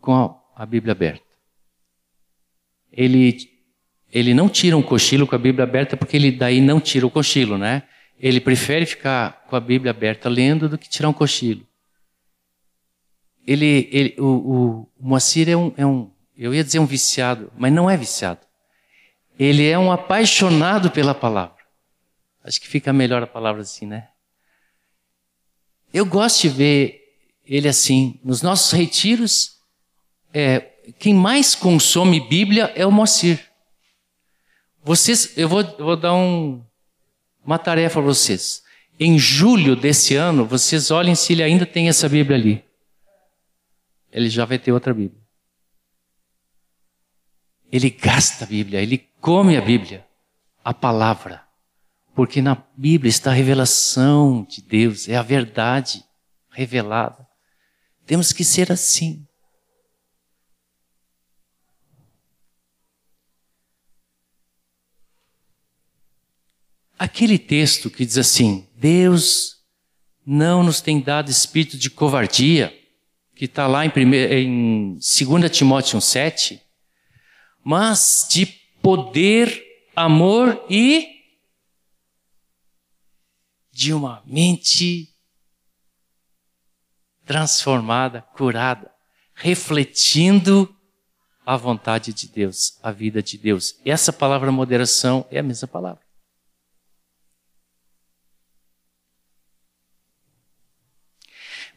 com 0.00 0.14
a, 0.14 0.62
a 0.62 0.64
Bíblia 0.64 0.92
aberta. 0.92 1.26
Ele, 2.90 3.59
ele 4.12 4.34
não 4.34 4.48
tira 4.48 4.76
um 4.76 4.82
cochilo 4.82 5.26
com 5.26 5.34
a 5.34 5.38
Bíblia 5.38 5.64
aberta 5.64 5.96
porque 5.96 6.16
ele 6.16 6.32
daí 6.32 6.60
não 6.60 6.80
tira 6.80 7.06
o 7.06 7.10
cochilo, 7.10 7.56
né? 7.56 7.84
Ele 8.18 8.40
prefere 8.40 8.84
ficar 8.84 9.44
com 9.48 9.56
a 9.56 9.60
Bíblia 9.60 9.90
aberta 9.90 10.28
lendo 10.28 10.68
do 10.68 10.76
que 10.76 10.88
tirar 10.88 11.08
um 11.08 11.12
cochilo. 11.12 11.66
Ele, 13.46 13.88
ele, 13.90 14.14
o, 14.18 14.26
o, 14.26 14.88
Moacir 15.00 15.48
é 15.48 15.56
um, 15.56 15.72
é 15.76 15.86
um, 15.86 16.10
eu 16.36 16.54
ia 16.54 16.62
dizer 16.62 16.78
um 16.78 16.86
viciado, 16.86 17.50
mas 17.56 17.72
não 17.72 17.88
é 17.88 17.96
viciado. 17.96 18.40
Ele 19.38 19.66
é 19.66 19.78
um 19.78 19.90
apaixonado 19.90 20.90
pela 20.90 21.14
palavra. 21.14 21.56
Acho 22.44 22.60
que 22.60 22.68
fica 22.68 22.92
melhor 22.92 23.22
a 23.22 23.26
palavra 23.26 23.62
assim, 23.62 23.86
né? 23.86 24.08
Eu 25.92 26.04
gosto 26.04 26.42
de 26.42 26.48
ver 26.50 27.00
ele 27.46 27.68
assim. 27.68 28.20
Nos 28.22 28.42
nossos 28.42 28.70
retiros, 28.72 29.56
é, 30.32 30.60
quem 30.98 31.14
mais 31.14 31.54
consome 31.54 32.20
Bíblia 32.28 32.72
é 32.76 32.84
o 32.84 32.92
Moacir. 32.92 33.49
Vocês, 34.90 35.38
eu 35.38 35.48
vou, 35.48 35.60
eu 35.60 35.84
vou 35.84 35.96
dar 35.96 36.12
um, 36.14 36.64
uma 37.44 37.60
tarefa 37.60 38.00
para 38.00 38.02
vocês. 38.02 38.64
Em 38.98 39.16
julho 39.16 39.76
desse 39.76 40.16
ano, 40.16 40.44
vocês 40.44 40.90
olhem 40.90 41.14
se 41.14 41.32
ele 41.32 41.44
ainda 41.44 41.64
tem 41.64 41.88
essa 41.88 42.08
Bíblia 42.08 42.36
ali. 42.36 42.64
Ele 44.10 44.28
já 44.28 44.44
vai 44.44 44.58
ter 44.58 44.72
outra 44.72 44.92
Bíblia. 44.92 45.22
Ele 47.70 47.88
gasta 47.88 48.42
a 48.42 48.48
Bíblia, 48.48 48.82
ele 48.82 48.98
come 49.20 49.56
a 49.56 49.60
Bíblia, 49.60 50.04
a 50.64 50.74
palavra. 50.74 51.46
Porque 52.12 52.42
na 52.42 52.60
Bíblia 52.76 53.10
está 53.10 53.30
a 53.30 53.34
revelação 53.34 54.42
de 54.42 54.60
Deus, 54.60 55.08
é 55.08 55.14
a 55.14 55.22
verdade 55.22 56.04
revelada. 56.50 57.28
Temos 58.04 58.32
que 58.32 58.42
ser 58.42 58.72
assim. 58.72 59.24
Aquele 67.00 67.38
texto 67.38 67.88
que 67.88 68.04
diz 68.04 68.18
assim: 68.18 68.68
Deus 68.76 69.56
não 70.26 70.62
nos 70.62 70.82
tem 70.82 71.00
dado 71.00 71.30
espírito 71.30 71.78
de 71.78 71.88
covardia, 71.88 72.78
que 73.34 73.46
está 73.46 73.66
lá 73.66 73.86
em, 73.86 73.90
em 74.30 74.98
2 74.98 75.50
Timóteo 75.50 75.98
7, 75.98 76.60
mas 77.64 78.26
de 78.30 78.44
poder, 78.82 79.64
amor 79.96 80.62
e 80.68 81.08
de 83.72 83.94
uma 83.94 84.22
mente 84.26 85.08
transformada, 87.24 88.20
curada, 88.36 88.92
refletindo 89.34 90.76
a 91.46 91.56
vontade 91.56 92.12
de 92.12 92.28
Deus, 92.28 92.78
a 92.82 92.92
vida 92.92 93.22
de 93.22 93.38
Deus. 93.38 93.80
Essa 93.86 94.12
palavra 94.12 94.52
moderação 94.52 95.26
é 95.30 95.38
a 95.38 95.42
mesma 95.42 95.66
palavra. 95.66 96.09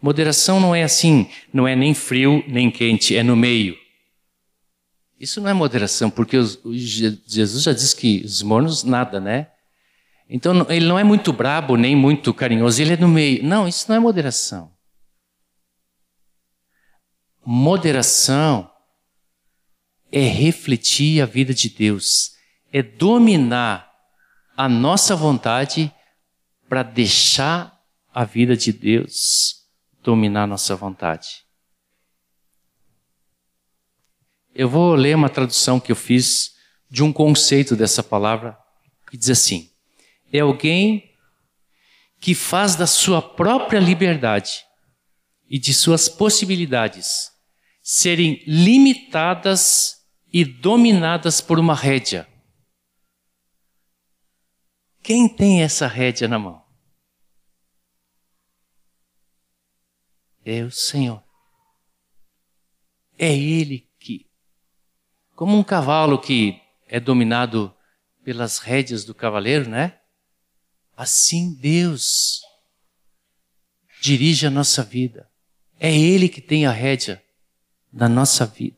Moderação 0.04 0.60
não 0.60 0.76
é 0.76 0.84
assim, 0.84 1.30
não 1.54 1.66
é 1.66 1.78
nem 1.78 1.94
frio 1.94 2.44
nem 2.46 2.70
quente, 2.70 3.16
é 3.16 3.24
no 3.24 3.38
meio. 3.38 3.78
Isso 5.18 5.40
não 5.40 5.50
é 5.50 5.54
moderação, 5.54 6.10
porque 6.10 6.36
os, 6.36 6.60
Jesus 7.26 7.64
já 7.64 7.72
diz 7.72 7.94
que 7.94 8.22
os 8.26 8.44
mornos 8.44 8.84
nada, 8.84 9.22
né? 9.22 9.50
Então 10.30 10.70
ele 10.70 10.86
não 10.86 11.00
é 11.00 11.06
muito 11.06 11.32
brabo 11.32 11.78
nem 11.78 11.96
muito 11.96 12.34
carinhoso, 12.34 12.82
ele 12.82 12.96
é 12.96 12.98
no 12.98 13.08
meio. 13.08 13.46
Não, 13.46 13.66
isso 13.66 13.86
não 13.88 13.96
é 13.96 14.00
moderação. 14.00 14.74
Moderação 17.46 18.70
é 20.12 20.28
refletir 20.28 21.22
a 21.22 21.26
vida 21.26 21.54
de 21.54 21.70
Deus, 21.70 22.34
é 22.74 22.84
dominar 22.84 23.90
a 24.58 24.68
nossa 24.68 25.16
vontade 25.16 25.90
para 26.68 26.84
deixar 26.84 27.82
a 28.14 28.26
vida 28.26 28.58
de 28.58 28.74
Deus 28.74 29.63
dominar 30.04 30.46
nossa 30.46 30.76
vontade. 30.76 31.44
Eu 34.54 34.70
vou 34.70 34.94
ler 34.94 35.16
uma 35.16 35.30
tradução 35.30 35.80
que 35.80 35.92
eu 35.92 35.96
fiz 35.96 36.54
de 36.90 37.02
um 37.04 37.12
conceito 37.12 37.76
dessa 37.76 38.04
palavra 38.04 38.58
que 39.10 39.18
diz 39.18 39.30
assim: 39.30 39.72
é 40.32 40.40
alguém 40.40 41.12
que 42.20 42.36
faz 42.36 42.76
da 42.76 42.86
sua 42.86 43.22
própria 43.22 43.80
liberdade 43.80 44.64
e 45.50 45.58
de 45.58 45.74
suas 45.74 46.08
possibilidades 46.08 47.32
serem 47.82 48.42
limitadas 48.48 50.04
e 50.32 50.46
dominadas 50.46 51.42
por 51.42 51.60
uma 51.60 51.76
rédea. 51.76 52.28
Quem 55.02 55.28
tem 55.28 55.62
essa 55.62 55.86
rédea 55.86 56.28
na 56.28 56.40
mão? 56.40 56.63
É 60.46 60.64
o 60.64 60.72
Senhor. 60.72 61.24
É 63.18 63.32
Ele 63.32 63.88
que, 64.00 64.28
como 65.36 65.58
um 65.58 65.64
cavalo 65.64 66.20
que 66.20 66.62
é 66.88 67.00
dominado 67.00 67.74
pelas 68.24 68.60
rédeas 68.60 69.04
do 69.04 69.14
cavaleiro, 69.14 69.70
né? 69.70 70.00
Assim 70.96 71.54
Deus 71.54 72.42
dirige 74.02 74.46
a 74.46 74.50
nossa 74.50 74.84
vida. 74.84 75.30
É 75.80 75.92
Ele 75.96 76.30
que 76.30 76.42
tem 76.42 76.66
a 76.66 76.72
rédea 76.72 77.24
da 77.92 78.08
nossa 78.08 78.46
vida. 78.46 78.78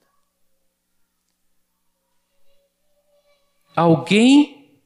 Alguém 3.75 4.81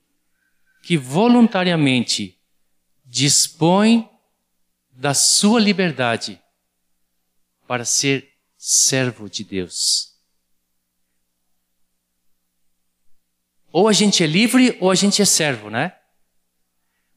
que 0.84 0.98
voluntariamente 0.98 2.40
dispõe 3.06 4.10
da 4.92 5.14
sua 5.14 5.60
liberdade 5.60 6.42
para 7.70 7.86
ser 7.86 8.28
servo 8.58 9.30
de 9.30 9.44
Deus. 9.44 10.16
Ou 13.72 13.88
a 13.88 13.94
gente 13.94 14.24
é 14.24 14.26
livre 14.26 14.76
ou 14.82 14.90
a 14.90 14.96
gente 14.96 15.22
é 15.22 15.26
servo, 15.26 15.70
né? 15.70 15.96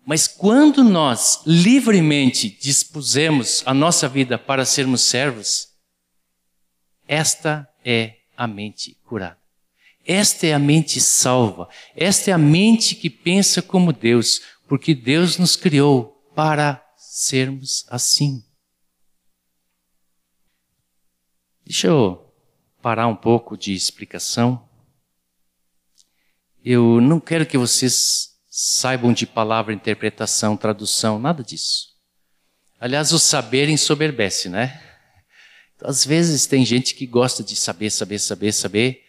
Mas 0.04 0.28
quando 0.28 0.84
nós 0.84 1.40
livremente 1.46 2.50
dispusemos 2.50 3.62
a 3.64 3.72
nossa 3.72 4.06
vida 4.06 4.36
para 4.36 4.66
sermos 4.66 5.00
servos, 5.00 5.68
esta 7.08 7.66
é 7.82 8.16
a 8.36 8.46
mente 8.46 9.00
curada. 9.06 9.40
Esta 10.04 10.48
é 10.48 10.52
a 10.52 10.58
mente 10.58 11.00
salva. 11.00 11.66
Esta 11.96 12.30
é 12.30 12.34
a 12.34 12.38
mente 12.38 12.94
que 12.94 13.08
pensa 13.08 13.62
como 13.62 13.90
Deus, 13.90 14.42
porque 14.68 14.94
Deus 14.94 15.38
nos 15.38 15.56
criou 15.56 16.22
para 16.34 16.84
sermos 16.98 17.86
assim. 17.88 18.44
Deixa 21.72 21.86
eu 21.86 22.30
parar 22.82 23.06
um 23.06 23.16
pouco 23.16 23.56
de 23.56 23.72
explicação. 23.72 24.68
Eu 26.62 27.00
não 27.00 27.18
quero 27.18 27.46
que 27.46 27.56
vocês 27.56 28.36
saibam 28.46 29.10
de 29.10 29.26
palavra, 29.26 29.72
interpretação, 29.72 30.54
tradução, 30.54 31.18
nada 31.18 31.42
disso. 31.42 31.88
Aliás, 32.78 33.10
o 33.12 33.18
saber 33.18 33.70
ensoberbece, 33.70 34.50
né? 34.50 34.82
Às 35.82 36.04
vezes 36.04 36.46
tem 36.46 36.62
gente 36.62 36.94
que 36.94 37.06
gosta 37.06 37.42
de 37.42 37.56
saber, 37.56 37.88
saber, 37.88 38.18
saber, 38.18 38.52
saber. 38.52 39.04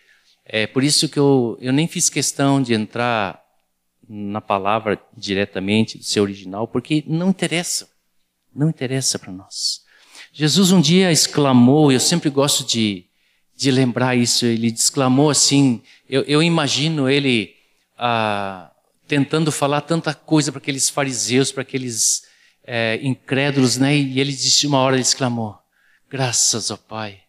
É 0.46 0.66
por 0.66 0.86
isso 0.86 1.10
que 1.10 1.20
eu, 1.20 1.58
eu 1.60 1.74
nem 1.74 1.86
fiz 1.86 2.10
questão 2.10 2.62
de 2.62 2.74
entrar 2.74 3.44
na 4.08 4.40
palavra 4.40 4.98
diretamente 5.18 5.98
do 5.98 6.06
seu 6.06 6.24
original, 6.24 6.66
porque 6.66 7.04
não 7.06 7.32
interessa. 7.32 7.90
Não 8.56 8.70
interessa 8.70 9.20
para 9.20 9.34
nós. 9.34 9.83
Jesus 10.36 10.72
um 10.72 10.82
dia 10.82 11.12
exclamou, 11.12 11.92
eu 11.92 12.00
sempre 12.00 12.28
gosto 12.28 12.66
de, 12.66 13.06
de 13.56 13.70
lembrar 13.70 14.16
isso, 14.16 14.48
ele 14.48 14.68
exclamou 14.68 15.30
assim, 15.30 15.80
eu, 16.10 16.24
eu 16.24 16.42
imagino 16.42 17.08
ele 17.08 17.56
ah, 17.96 18.72
tentando 19.08 19.52
falar 19.52 19.82
tanta 19.82 20.12
coisa 20.12 20.52
para 20.52 20.58
aqueles 20.58 20.90
fariseus, 20.90 21.52
para 21.52 21.62
aqueles 21.62 22.24
é, 22.64 23.00
incrédulos, 23.04 23.78
né? 23.78 23.96
E 23.96 24.20
ele 24.20 24.32
disse 24.32 24.66
uma 24.66 24.80
hora, 24.80 24.96
ele 24.96 25.04
exclamou: 25.04 25.56
Graças 26.10 26.72
ao 26.72 26.80
Pai, 26.80 27.22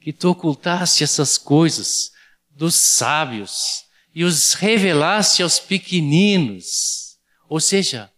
que 0.00 0.12
tu 0.12 0.30
ocultaste 0.30 1.04
essas 1.04 1.38
coisas 1.38 2.10
dos 2.50 2.74
sábios 2.74 3.84
e 4.12 4.24
os 4.24 4.54
revelaste 4.54 5.42
aos 5.42 5.60
pequeninos. 5.60 7.16
Ou 7.48 7.60
seja, 7.60 8.10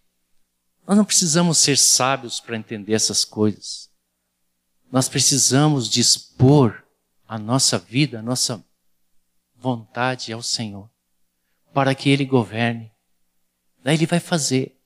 nós 0.89 0.97
não 0.97 1.05
precisamos 1.05 1.59
ser 1.59 1.77
sábios 1.77 2.41
para 2.41 2.57
entender 2.57 2.95
essas 2.95 3.27
coisas. 3.27 3.92
Nós 4.93 5.09
precisamos 5.09 5.89
dispor 5.89 6.85
a 7.27 7.39
nossa 7.39 7.79
vida, 7.79 8.19
a 8.19 8.23
nossa 8.23 8.63
vontade 9.57 10.31
ao 10.35 10.43
Senhor, 10.43 10.91
para 11.73 11.95
que 11.95 12.11
Ele 12.11 12.27
governe. 12.27 12.93
Daí 13.83 13.95
Ele 13.97 14.05
vai 14.05 14.21
fazer. 14.21 14.79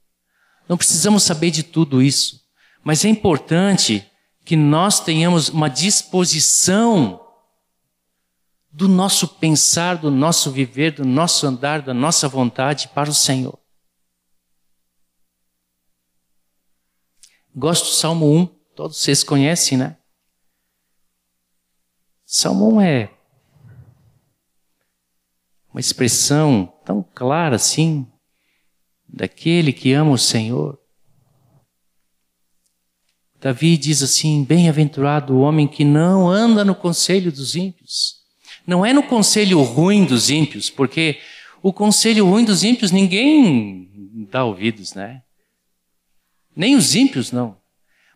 Não 0.69 0.77
precisamos 0.77 1.25
saber 1.25 1.51
de 1.51 1.65
tudo 1.65 2.01
isso, 2.01 2.41
mas 2.85 3.05
é 3.05 3.09
importante 3.09 4.09
que 4.45 4.55
nós 4.55 5.01
tenhamos 5.01 5.49
uma 5.49 5.69
disposição 5.69 7.21
do 8.71 8.87
nosso 8.87 9.27
pensar, 9.27 9.97
do 9.97 10.11
nosso 10.11 10.53
viver, 10.53 10.93
do 10.93 11.05
nosso 11.05 11.49
andar, 11.49 11.83
da 11.83 11.93
nossa 11.93 12.29
vontade 12.29 12.87
para 12.95 13.11
o 13.11 13.15
Senhor. 13.15 13.59
Gosto 17.53 17.87
do 17.87 17.95
Salmo 17.95 18.33
1, 18.33 18.56
todos 18.77 18.99
vocês 18.99 19.25
conhecem, 19.25 19.79
né? 19.79 19.97
Salmo 22.27 22.75
1 22.75 22.81
é 22.83 23.11
uma 25.73 25.81
expressão 25.81 26.71
tão 26.85 27.03
clara 27.03 27.57
assim 27.57 28.07
daquele 29.09 29.73
que 29.73 29.93
ama 29.95 30.11
o 30.11 30.19
Senhor. 30.19 30.79
Davi 33.41 33.79
diz 33.79 34.03
assim: 34.03 34.45
Bem-aventurado 34.45 35.35
o 35.35 35.41
homem 35.41 35.67
que 35.67 35.85
não 35.85 36.29
anda 36.29 36.63
no 36.63 36.75
conselho 36.75 37.33
dos 37.33 37.57
ímpios. 37.57 38.17
Não 38.67 38.85
é 38.85 38.93
no 38.93 39.03
conselho 39.03 39.63
ruim 39.63 40.05
dos 40.05 40.29
ímpios, 40.29 40.69
porque 40.69 41.19
o 41.63 41.73
conselho 41.73 42.27
ruim 42.27 42.45
dos 42.45 42.63
ímpios 42.63 42.91
ninguém 42.91 44.29
dá 44.31 44.45
ouvidos, 44.45 44.93
né? 44.93 45.23
Nem 46.55 46.77
os 46.77 46.95
ímpios 46.95 47.33
não. 47.33 47.57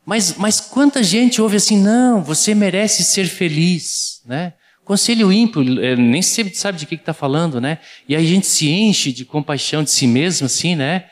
Mas, 0.05 0.37
mas 0.37 0.61
quanta 0.61 1.03
gente 1.03 1.41
ouve 1.41 1.57
assim, 1.57 1.79
não, 1.79 2.23
você 2.23 2.55
merece 2.55 3.05
ser 3.05 3.27
feliz, 3.27 4.23
né? 4.25 4.55
Conselho 4.85 5.33
ímpio, 5.33 5.63
é, 5.85 5.95
nem 5.95 6.21
sempre 6.21 6.55
sabe 6.55 6.79
de 6.79 6.87
que 6.87 6.97
está 6.97 7.15
falando, 7.15 7.61
né? 7.61 7.79
E 8.09 8.17
aí 8.17 8.25
a 8.25 8.29
gente 8.29 8.47
se 8.47 8.69
enche 8.69 9.13
de 9.13 9.25
compaixão 9.25 9.85
de 9.85 9.91
si 9.91 10.07
mesmo, 10.07 10.47
assim, 10.47 10.75
né? 10.75 11.09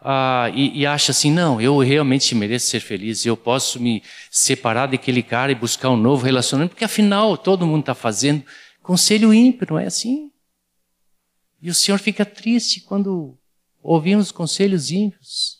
Ah, 0.00 0.50
e, 0.54 0.80
e, 0.80 0.86
acha 0.86 1.10
assim, 1.10 1.30
não, 1.30 1.60
eu 1.60 1.76
realmente 1.78 2.34
mereço 2.34 2.68
ser 2.68 2.80
feliz, 2.80 3.26
eu 3.26 3.36
posso 3.36 3.80
me 3.80 4.02
separar 4.30 4.86
daquele 4.86 5.22
cara 5.22 5.50
e 5.50 5.56
buscar 5.56 5.90
um 5.90 5.96
novo 5.96 6.24
relacionamento, 6.24 6.70
porque 6.70 6.84
afinal 6.84 7.36
todo 7.36 7.66
mundo 7.66 7.80
está 7.80 7.94
fazendo. 7.94 8.44
Conselho 8.80 9.34
ímpio, 9.34 9.66
não 9.70 9.78
é 9.78 9.86
assim? 9.86 10.30
E 11.60 11.68
o 11.68 11.74
Senhor 11.74 11.98
fica 11.98 12.24
triste 12.24 12.80
quando 12.80 13.36
ouvimos 13.82 14.30
conselhos 14.30 14.90
ímpios. 14.90 15.57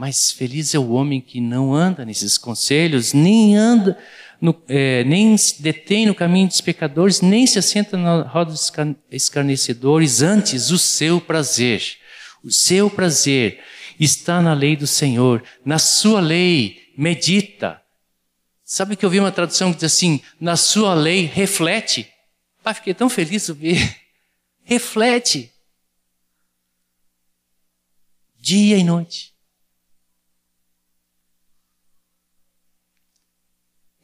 Mas 0.00 0.32
feliz 0.32 0.74
é 0.74 0.78
o 0.78 0.92
homem 0.92 1.20
que 1.20 1.42
não 1.42 1.74
anda 1.74 2.06
nesses 2.06 2.38
conselhos, 2.38 3.12
nem 3.12 3.54
anda, 3.54 3.98
no, 4.40 4.58
é, 4.66 5.04
nem 5.04 5.36
se 5.36 5.62
detém 5.62 6.06
no 6.06 6.14
caminho 6.14 6.48
dos 6.48 6.62
pecadores, 6.62 7.20
nem 7.20 7.46
se 7.46 7.58
assenta 7.58 7.98
na 7.98 8.22
roda 8.22 8.50
dos 8.50 8.72
escarnecedores, 9.10 10.22
antes 10.22 10.70
o 10.70 10.78
seu 10.78 11.20
prazer, 11.20 11.98
o 12.42 12.50
seu 12.50 12.88
prazer 12.88 13.62
está 14.00 14.40
na 14.40 14.54
lei 14.54 14.74
do 14.74 14.86
Senhor, 14.86 15.44
na 15.62 15.78
sua 15.78 16.18
lei 16.18 16.78
medita. 16.96 17.78
Sabe 18.64 18.96
que 18.96 19.04
eu 19.04 19.10
vi 19.10 19.20
uma 19.20 19.30
tradução 19.30 19.70
que 19.70 19.80
diz 19.80 19.92
assim, 19.92 20.22
na 20.40 20.56
sua 20.56 20.94
lei 20.94 21.26
reflete. 21.26 22.10
Pai, 22.62 22.72
fiquei 22.72 22.94
tão 22.94 23.10
feliz 23.10 23.44
de 23.44 23.52
ver. 23.52 23.96
Reflete. 24.64 25.52
Dia 28.40 28.78
e 28.78 28.82
noite. 28.82 29.29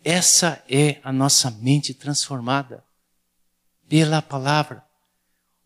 Essa 0.08 0.64
é 0.70 1.00
a 1.02 1.12
nossa 1.12 1.50
mente 1.50 1.92
transformada 1.92 2.84
pela 3.88 4.22
palavra. 4.22 4.86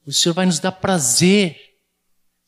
O 0.07 0.11
Senhor 0.14 0.32
vai 0.32 0.47
nos 0.47 0.59
dar 0.59 0.72
prazer 0.72 1.61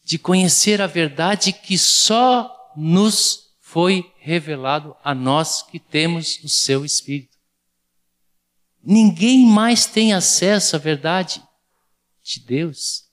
de 0.02 0.18
conhecer 0.18 0.80
a 0.80 0.86
verdade 0.86 1.52
que 1.52 1.76
só 1.76 2.50
nos 2.74 3.54
foi 3.60 4.10
revelado 4.20 4.96
a 5.04 5.14
nós 5.14 5.60
que 5.60 5.78
temos 5.78 6.42
o 6.42 6.48
seu 6.48 6.82
Espírito. 6.82 7.36
Ninguém 8.82 9.44
mais 9.44 9.84
tem 9.84 10.14
acesso 10.14 10.76
à 10.76 10.78
verdade 10.78 11.46
de 12.22 12.40
Deus. 12.40 13.04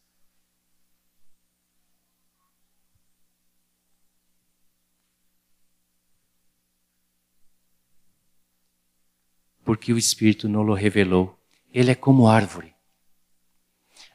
Porque 9.70 9.93
o 9.93 9.99
Espírito 9.99 10.49
não 10.49 10.65
o 10.65 10.74
revelou. 10.74 11.39
Ele 11.72 11.91
é 11.91 11.93
como 11.93 12.28
árvore. 12.28 12.74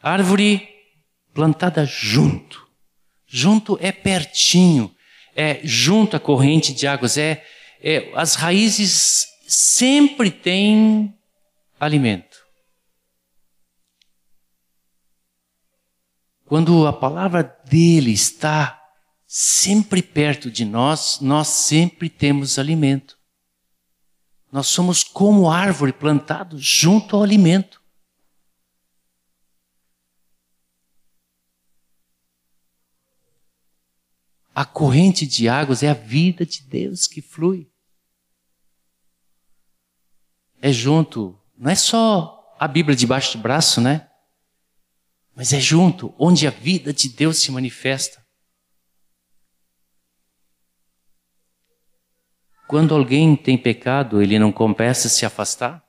Árvore 0.03 0.69
plantada 1.33 1.87
junto. 1.87 2.69
Junto 3.25 3.79
é 3.81 3.93
pertinho, 3.93 4.93
é 5.33 5.61
junto 5.63 6.17
à 6.17 6.19
corrente 6.19 6.75
de 6.75 6.89
águas, 6.89 7.17
é, 7.17 7.47
é 7.81 8.11
as 8.17 8.35
raízes 8.35 9.29
sempre 9.47 10.29
têm 10.29 11.17
alimento. 11.79 12.37
Quando 16.47 16.85
a 16.85 16.93
palavra 16.93 17.45
dele 17.71 18.11
está 18.11 18.83
sempre 19.25 20.03
perto 20.03 20.51
de 20.51 20.65
nós, 20.65 21.21
nós 21.21 21.47
sempre 21.47 22.09
temos 22.11 22.59
alimento. 22.59 23.17
Nós 24.55 24.69
somos 24.69 25.03
como 25.03 25.51
árvore 25.51 25.93
plantada 25.93 26.57
junto 26.57 27.17
ao 27.17 27.25
alimento. 27.25 27.83
A 34.55 34.65
corrente 34.65 35.27
de 35.27 35.49
águas 35.49 35.83
é 35.83 35.91
a 35.91 35.93
vida 35.93 36.47
de 36.47 36.63
Deus 36.63 37.09
que 37.09 37.21
flui. 37.21 37.69
É 40.63 40.73
junto, 40.73 41.37
não 41.59 41.73
é 41.73 41.75
só 41.75 42.55
a 42.57 42.69
Bíblia 42.69 42.95
debaixo 42.95 43.37
do 43.37 43.43
braço, 43.43 43.81
né? 43.81 44.09
Mas 45.35 45.53
é 45.53 45.59
junto, 45.59 46.15
onde 46.17 46.47
a 46.47 46.51
vida 46.51 46.93
de 46.93 47.09
Deus 47.09 47.39
se 47.39 47.51
manifesta. 47.51 48.24
Quando 52.67 52.95
alguém 52.95 53.37
tem 53.37 53.59
pecado, 53.59 54.23
ele 54.23 54.39
não 54.39 54.51
começa 54.51 55.07
a 55.07 55.11
se 55.11 55.27
afastar? 55.27 55.85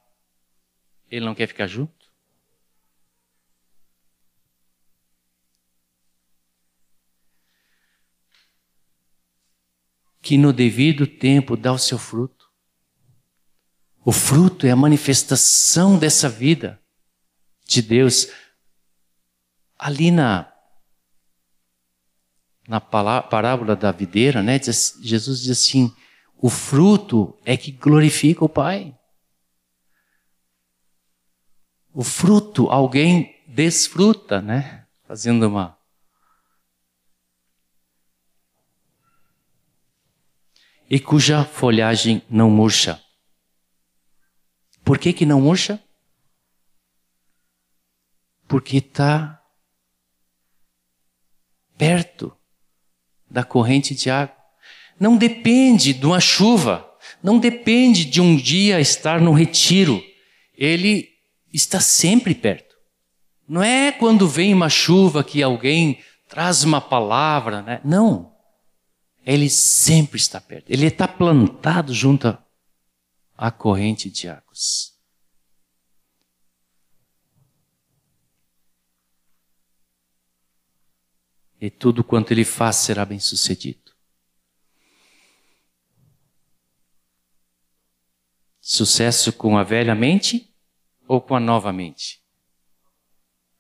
Ele 1.10 1.26
não 1.26 1.34
quer 1.34 1.48
ficar 1.48 1.68
junto? 1.68 1.94
Que 10.22 10.38
no 10.38 10.52
devido 10.52 11.08
tempo 11.08 11.56
dá 11.56 11.72
o 11.72 11.78
seu 11.78 11.98
fruto. 11.98 12.50
O 14.04 14.12
fruto 14.12 14.68
é 14.68 14.72
a 14.72 14.76
manifestação 14.76 15.98
dessa 15.98 16.28
vida 16.28 16.82
de 17.66 17.82
Deus. 17.82 18.28
Ali 19.78 20.12
na, 20.12 20.52
na 22.68 22.82
parábola 22.82 23.76
da 23.76 23.92
videira, 23.92 24.44
né, 24.44 24.60
Jesus 24.60 25.42
diz 25.42 25.52
assim: 25.52 25.96
o 26.38 26.50
fruto 26.50 27.38
é 27.46 27.56
que 27.58 27.72
glorifica 27.72 28.44
o 28.44 28.50
Pai. 28.50 28.98
O 31.94 32.04
fruto 32.04 32.70
alguém 32.70 33.44
desfruta, 33.48 34.42
né? 34.42 34.86
Fazendo 35.08 35.48
uma. 35.48 35.78
E 40.90 41.00
cuja 41.00 41.44
folhagem 41.44 42.22
não 42.30 42.50
murcha. 42.50 43.02
Por 44.84 45.00
que, 45.00 45.14
que 45.14 45.26
não 45.26 45.42
murcha? 45.42 45.84
Porque 48.48 48.78
está 48.78 49.42
perto 51.76 52.38
da 53.28 53.44
corrente 53.44 53.96
de 53.96 54.12
água 54.12 54.35
não 55.00 55.18
depende 55.18 55.94
de 55.94 56.06
uma 56.06 56.20
chuva, 56.20 56.90
não 57.22 57.38
depende 57.38 58.06
de 58.06 58.22
um 58.22 58.36
dia 58.36 58.80
estar 58.80 59.20
no 59.20 59.32
retiro. 59.34 60.04
Ele 60.58 61.10
está 61.54 61.80
sempre 61.80 62.34
perto. 62.34 62.76
Não 63.48 63.62
é 63.62 63.92
quando 63.92 64.28
vem 64.28 64.54
uma 64.54 64.70
chuva 64.70 65.24
que 65.24 65.44
alguém 65.44 66.00
traz 66.28 66.64
uma 66.64 66.82
palavra, 66.82 67.62
né? 67.62 67.82
Não. 67.84 68.34
Ele 69.26 69.50
sempre 69.50 70.18
está 70.18 70.40
perto. 70.40 70.70
Ele 70.70 70.86
está 70.86 71.08
plantado 71.08 71.94
junto 71.94 72.38
à 73.38 73.52
corrente 73.52 74.10
de 74.10 74.28
águas. 74.28 74.94
E 81.60 81.70
tudo 81.70 82.04
quanto 82.04 82.32
ele 82.32 82.46
faz 82.46 82.76
será 82.78 83.06
bem 83.06 83.20
sucedido. 83.20 83.85
Sucesso 88.68 89.32
com 89.32 89.60
a 89.60 89.64
velha 89.64 89.94
mente 89.94 90.52
ou 91.08 91.22
com 91.22 91.36
a 91.36 91.40
nova 91.40 91.72
mente? 91.72 92.20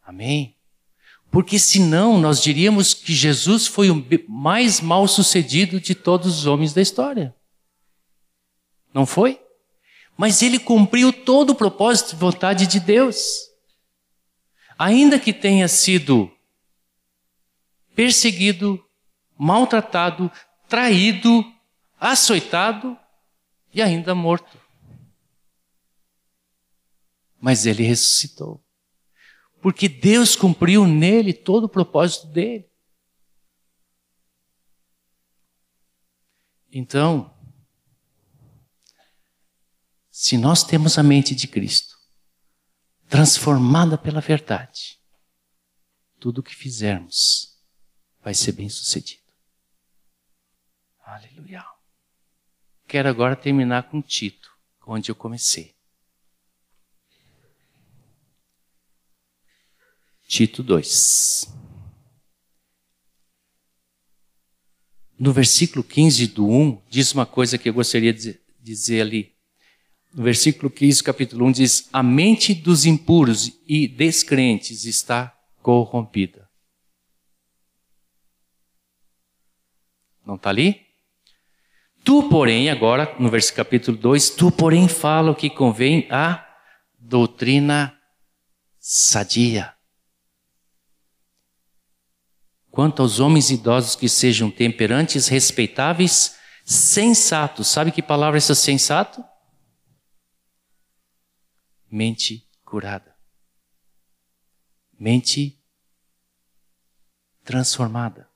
Amém? 0.03 0.57
Porque 1.29 1.59
senão 1.59 2.19
nós 2.19 2.41
diríamos 2.41 2.95
que 2.95 3.13
Jesus 3.13 3.67
foi 3.67 3.91
o 3.91 4.03
mais 4.27 4.81
mal 4.81 5.07
sucedido 5.07 5.79
de 5.79 5.93
todos 5.93 6.39
os 6.39 6.45
homens 6.47 6.73
da 6.73 6.81
história. 6.81 7.35
Não 8.91 9.05
foi? 9.05 9.39
Mas 10.17 10.41
ele 10.41 10.57
cumpriu 10.57 11.13
todo 11.13 11.51
o 11.51 11.55
propósito 11.55 12.15
e 12.15 12.17
vontade 12.17 12.65
de 12.65 12.79
Deus. 12.79 13.47
Ainda 14.75 15.19
que 15.19 15.31
tenha 15.31 15.67
sido 15.67 16.31
perseguido, 17.93 18.83
maltratado, 19.37 20.31
traído, 20.67 21.45
açoitado 21.99 22.97
e 23.71 23.83
ainda 23.83 24.15
morto. 24.15 24.64
Mas 27.45 27.67
ele 27.67 27.83
ressuscitou 27.83 28.65
porque 29.61 29.87
Deus 29.87 30.35
cumpriu 30.35 30.87
nele 30.87 31.31
todo 31.31 31.65
o 31.65 31.69
propósito 31.69 32.25
dele. 32.27 32.67
Então, 36.71 37.35
se 40.09 40.39
nós 40.39 40.63
temos 40.63 40.97
a 40.97 41.03
mente 41.03 41.35
de 41.35 41.47
Cristo, 41.47 41.95
transformada 43.07 43.95
pela 43.95 44.21
verdade, 44.21 44.99
tudo 46.19 46.39
o 46.39 46.43
que 46.43 46.55
fizermos 46.55 47.55
vai 48.21 48.33
ser 48.33 48.53
bem 48.53 48.69
sucedido. 48.69 49.21
Aleluia. 51.03 51.63
Quero 52.87 53.07
agora 53.07 53.35
terminar 53.35 53.89
com 53.89 54.01
Tito, 54.01 54.51
onde 54.87 55.11
eu 55.11 55.15
comecei. 55.15 55.74
Tito 60.27 60.63
2. 60.63 61.53
No 65.17 65.31
versículo 65.31 65.83
15 65.83 66.27
do 66.27 66.49
1, 66.49 66.81
diz 66.89 67.13
uma 67.13 67.25
coisa 67.25 67.57
que 67.57 67.69
eu 67.69 67.73
gostaria 67.73 68.13
de 68.13 68.39
dizer 68.59 69.01
ali. 69.01 69.33
No 70.13 70.23
versículo 70.23 70.69
15, 70.69 71.03
capítulo 71.03 71.45
1, 71.45 71.51
diz: 71.51 71.89
A 71.93 72.01
mente 72.01 72.53
dos 72.53 72.85
impuros 72.85 73.51
e 73.67 73.87
descrentes 73.87 74.85
está 74.85 75.37
corrompida. 75.61 76.49
Não 80.25 80.35
está 80.35 80.49
ali? 80.49 80.85
Tu, 82.03 82.29
porém, 82.29 82.69
agora, 82.69 83.15
no 83.19 83.29
versículo 83.29 83.65
capítulo 83.65 83.97
2, 83.97 84.31
tu, 84.31 84.51
porém, 84.51 84.87
fala 84.87 85.31
o 85.31 85.35
que 85.35 85.49
convém 85.49 86.07
à 86.09 86.45
doutrina 86.99 87.97
sadia. 88.79 89.74
Quanto 92.75 93.01
aos 93.01 93.21
homens 93.21 93.51
idosos 93.51 93.95
que 93.95 94.09
sejam 94.09 94.51
temperantes, 94.51 95.29
respeitáveis, 95.29 96.35
sensatos. 96.65 97.69
Sabe 97.69 97.89
que 97.89 98.01
palavra 98.01 98.35
é 98.35 98.39
essa 98.39 98.53
sensato? 98.53 99.23
Mente 101.89 102.45
curada. 102.65 103.15
Mente 104.99 105.57
transformada. 107.45 108.27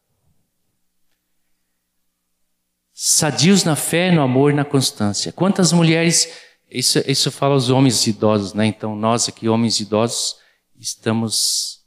Sadios 2.94 3.66
na 3.66 3.76
fé, 3.76 4.10
no 4.10 4.22
amor 4.22 4.54
e 4.54 4.56
na 4.56 4.64
constância. 4.64 5.34
Quantas 5.34 5.74
mulheres, 5.74 6.30
isso, 6.72 7.00
isso 7.06 7.30
fala 7.30 7.56
aos 7.56 7.70
homens 7.70 8.08
idosos, 8.08 8.54
né? 8.54 8.66
Então 8.66 8.96
nós 8.96 9.28
aqui, 9.28 9.50
homens 9.50 9.82
idosos, 9.82 10.38
estamos 10.78 11.78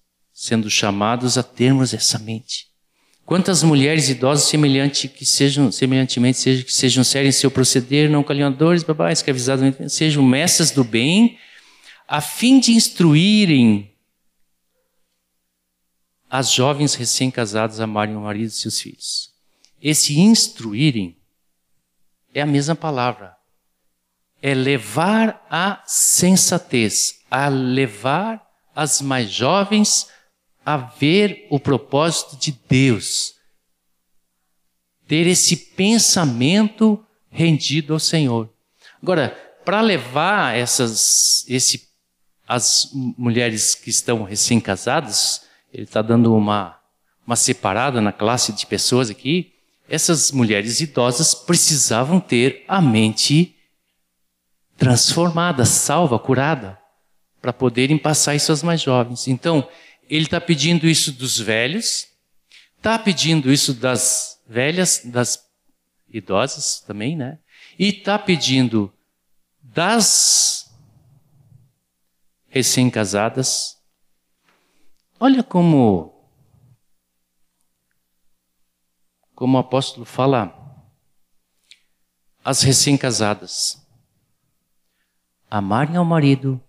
sendo 0.43 0.69
chamados 0.69 1.39
a 1.39 1.43
termos 1.45 1.95
essa 1.95 2.19
mente. 2.19 2.67
Quantas 3.25 3.63
mulheres 3.63 4.09
idosas 4.09 4.49
semelhante 4.49 5.07
que 5.07 5.25
sejam, 5.25 5.71
semelhantemente 5.71 6.37
sejam, 6.37 6.65
que 6.65 6.73
sejam 6.73 7.05
sérias 7.05 7.37
em 7.37 7.39
seu 7.39 7.49
proceder, 7.49 8.11
não 8.11 8.25
caluniadores, 8.25 8.83
babá, 8.83 9.13
escravizados, 9.13 9.93
sejam 9.93 10.21
mestres 10.21 10.73
do 10.73 10.83
bem, 10.83 11.39
a 12.09 12.21
fim 12.21 12.59
de 12.59 12.73
instruírem 12.73 13.95
as 16.29 16.51
jovens 16.51 16.95
recém-casadas 16.95 17.79
a 17.79 17.85
amarem 17.85 18.17
o 18.17 18.23
marido 18.23 18.49
e 18.49 18.51
seus 18.51 18.81
filhos. 18.81 19.31
Esse 19.81 20.19
instruírem 20.19 21.17
é 22.35 22.43
a 22.43 22.47
mesma 22.47 22.75
palavra. 22.75 23.37
É 24.43 24.55
levar 24.55 25.47
à 25.49 25.85
sensatez, 25.87 27.21
a 27.31 27.47
levar 27.47 28.45
as 28.75 29.01
mais 29.01 29.31
jovens 29.31 30.09
a 30.09 30.13
ver 30.99 31.47
o 31.51 31.59
propósito 31.59 32.37
de 32.37 32.53
Deus, 32.69 33.35
ter 35.07 35.27
esse 35.27 35.57
pensamento 35.57 37.05
rendido 37.31 37.93
ao 37.93 37.99
Senhor. 37.99 38.49
Agora, 39.03 39.31
para 39.65 39.81
levar 39.81 40.57
essas, 40.57 41.45
esse, 41.49 41.89
as 42.47 42.91
mulheres 42.93 43.75
que 43.75 43.91
estão 43.91 44.23
recém-casadas, 44.23 45.43
ele 45.73 45.85
está 45.85 46.03
dando 46.03 46.35
uma, 46.35 46.79
uma 47.27 47.37
separada 47.37 48.01
na 48.01 48.13
classe 48.13 48.53
de 48.53 48.67
pessoas 48.67 49.11
aqui. 49.11 49.53
Essas 49.89 50.31
mulheres 50.31 50.81
idosas 50.81 51.35
precisavam 51.35 52.21
ter 52.21 52.65
a 52.69 52.81
mente 52.81 53.57
transformada, 54.77 55.65
salva, 55.65 56.19
curada, 56.19 56.79
para 57.41 57.53
poderem 57.53 57.99
passar 57.99 58.35
isso 58.35 58.53
às 58.53 58.63
mais 58.63 58.81
jovens. 58.81 59.29
Então, 59.29 59.69
ele 60.17 60.27
está 60.27 60.39
pedindo 60.39 60.87
isso 60.87 61.11
dos 61.11 61.39
velhos, 61.39 62.07
está 62.77 62.99
pedindo 62.99 63.51
isso 63.51 63.73
das 63.73 64.39
velhas, 64.47 65.01
das 65.07 65.51
idosas 66.07 66.81
também, 66.81 67.17
né? 67.17 67.39
E 67.79 67.89
está 67.89 68.19
pedindo 68.19 68.93
das 69.63 70.71
recém-casadas. 72.49 73.83
Olha 75.19 75.43
como 75.43 76.13
como 79.35 79.57
o 79.57 79.61
apóstolo 79.61 80.05
fala 80.05 80.55
as 82.45 82.61
recém-casadas 82.61 83.83
amarem 85.51 85.97
ao 85.97 86.05
marido 86.05 86.63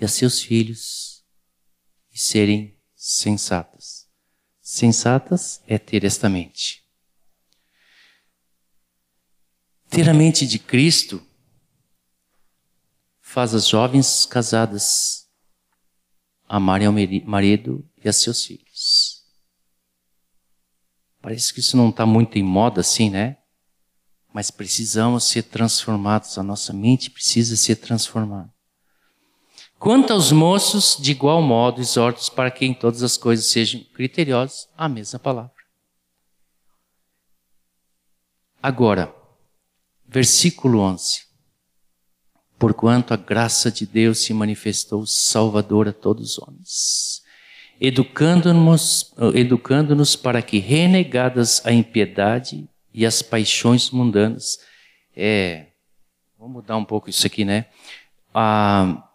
e 0.00 0.04
a 0.06 0.08
seus 0.08 0.40
filhos 0.40 1.13
e 2.14 2.18
serem 2.18 2.78
sensatas. 2.94 4.08
Sensatas 4.62 5.60
é 5.66 5.76
ter 5.78 6.04
esta 6.04 6.28
mente. 6.28 6.84
Ter 9.90 10.08
a 10.08 10.14
mente 10.14 10.46
de 10.46 10.58
Cristo 10.58 11.26
faz 13.20 13.52
as 13.52 13.66
jovens 13.66 14.24
casadas 14.24 15.28
amarem 16.48 16.86
ao 16.86 16.94
marido 17.26 17.84
e 18.02 18.08
a 18.08 18.12
seus 18.12 18.44
filhos. 18.44 19.24
Parece 21.20 21.52
que 21.52 21.60
isso 21.60 21.76
não 21.76 21.88
está 21.88 22.06
muito 22.06 22.38
em 22.38 22.44
moda 22.44 22.80
assim, 22.80 23.10
né? 23.10 23.38
Mas 24.32 24.50
precisamos 24.50 25.24
ser 25.24 25.42
transformados, 25.44 26.38
a 26.38 26.42
nossa 26.42 26.72
mente 26.72 27.10
precisa 27.10 27.56
ser 27.56 27.76
transformada. 27.76 28.53
Quanto 29.78 30.12
aos 30.12 30.32
moços, 30.32 30.96
de 30.98 31.10
igual 31.10 31.42
modo, 31.42 31.80
exortos 31.80 32.28
para 32.28 32.50
que 32.50 32.64
em 32.64 32.72
todas 32.72 33.02
as 33.02 33.16
coisas 33.16 33.46
sejam 33.46 33.82
criteriosos, 33.92 34.68
a 34.76 34.88
mesma 34.88 35.18
palavra. 35.18 35.52
Agora, 38.62 39.14
versículo 40.06 40.80
11. 40.80 41.24
Porquanto 42.58 43.12
a 43.12 43.16
graça 43.16 43.70
de 43.70 43.84
Deus 43.84 44.20
se 44.20 44.32
manifestou 44.32 45.04
salvadora 45.04 45.90
a 45.90 45.92
todos 45.92 46.30
os 46.30 46.38
homens, 46.38 47.22
educando-nos 47.78 49.12
educando 49.34 49.94
para 50.22 50.40
que, 50.40 50.58
renegadas 50.58 51.60
a 51.66 51.72
impiedade 51.72 52.66
e 52.94 53.04
as 53.04 53.20
paixões 53.20 53.90
mundanas, 53.90 54.58
é, 55.14 55.66
vamos 56.38 56.54
mudar 56.54 56.76
um 56.76 56.84
pouco 56.84 57.10
isso 57.10 57.26
aqui, 57.26 57.44
né? 57.44 57.66
Ah, 58.32 59.10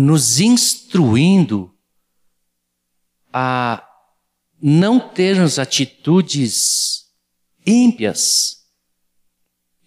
nos 0.00 0.40
instruindo 0.40 1.76
a 3.32 3.86
não 4.60 4.98
termos 5.12 5.58
atitudes 5.58 7.12
ímpias 7.66 8.66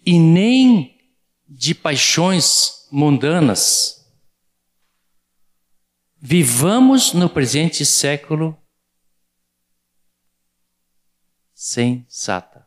e 0.06 0.18
nem 0.18 0.96
de 1.48 1.74
paixões 1.74 2.88
mundanas. 2.90 4.04
Vivamos 6.16 7.12
no 7.12 7.28
presente 7.28 7.84
século 7.84 8.56
sensata. 11.52 12.66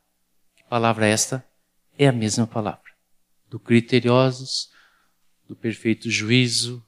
Que 0.55 0.63
palavra 0.65 1.07
é 1.07 1.11
esta? 1.11 1.47
É 1.97 2.07
a 2.07 2.11
mesma 2.11 2.45
palavra. 2.45 2.91
Do 3.49 3.59
criteriosos, 3.59 4.69
do 5.47 5.55
perfeito 5.55 6.09
juízo, 6.09 6.86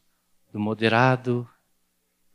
do 0.52 0.60
moderado. 0.60 1.47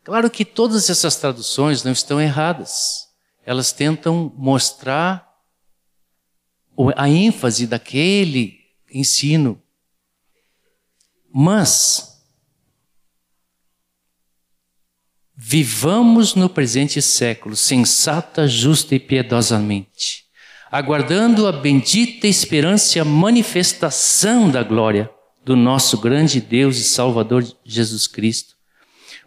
Claro 0.03 0.31
que 0.31 0.45
todas 0.45 0.91
essas 0.91 1.17
traduções 1.17 1.83
não 1.83 1.93
estão 1.93 2.21
erradas. 2.21 3.09
Elas 3.45 3.73
tentam 3.73 4.33
mostrar 4.37 5.35
a 6.97 7.09
ênfase 7.09 7.67
daquele 7.67 8.61
ensino. 8.93 9.61
Mas, 11.33 12.23
vivamos 15.35 16.35
no 16.35 16.49
presente 16.49 17.03
século 17.03 17.57
sensata, 17.57 18.47
justa 18.47 18.95
e 18.95 19.01
piedosamente, 19.01 20.27
aguardando 20.71 21.47
a 21.47 21.53
bendita 21.53 22.27
esperança 22.27 22.99
e 22.99 23.01
a 23.01 23.05
manifestação 23.05 24.51
da 24.51 24.63
glória 24.63 25.11
do 25.45 25.55
nosso 25.55 25.99
grande 25.99 26.41
Deus 26.41 26.79
e 26.79 26.85
Salvador 26.85 27.47
Jesus 27.65 28.07
Cristo, 28.07 28.55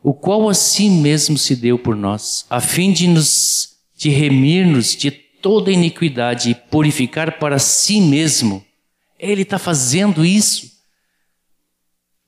o 0.03 0.13
qual 0.13 0.49
assim 0.49 0.89
mesmo 0.89 1.37
se 1.37 1.55
deu 1.55 1.77
por 1.77 1.95
nós, 1.95 2.45
a 2.49 2.59
fim 2.59 2.91
de 2.91 3.07
nos 3.07 3.77
de 3.97 4.09
remir-nos 4.09 4.95
de 4.95 5.09
toda 5.09 5.71
iniquidade 5.71 6.51
e 6.51 6.55
purificar 6.55 7.39
para 7.39 7.57
si 7.57 7.99
mesmo. 7.99 8.63
Ele 9.17 9.41
está 9.41 9.57
fazendo 9.57 10.23
isso. 10.23 10.71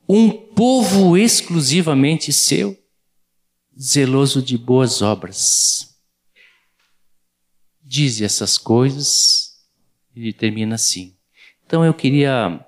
Um 0.07 0.31
povo 0.31 1.15
exclusivamente 1.15 2.33
seu, 2.33 2.75
zeloso 3.79 4.41
de 4.41 4.57
boas 4.57 5.03
obras. 5.03 5.95
Diz 7.83 8.19
essas 8.19 8.57
coisas 8.57 9.53
e 10.15 10.33
termina 10.33 10.73
assim. 10.73 11.15
Então 11.65 11.85
eu 11.85 11.93
queria 11.93 12.65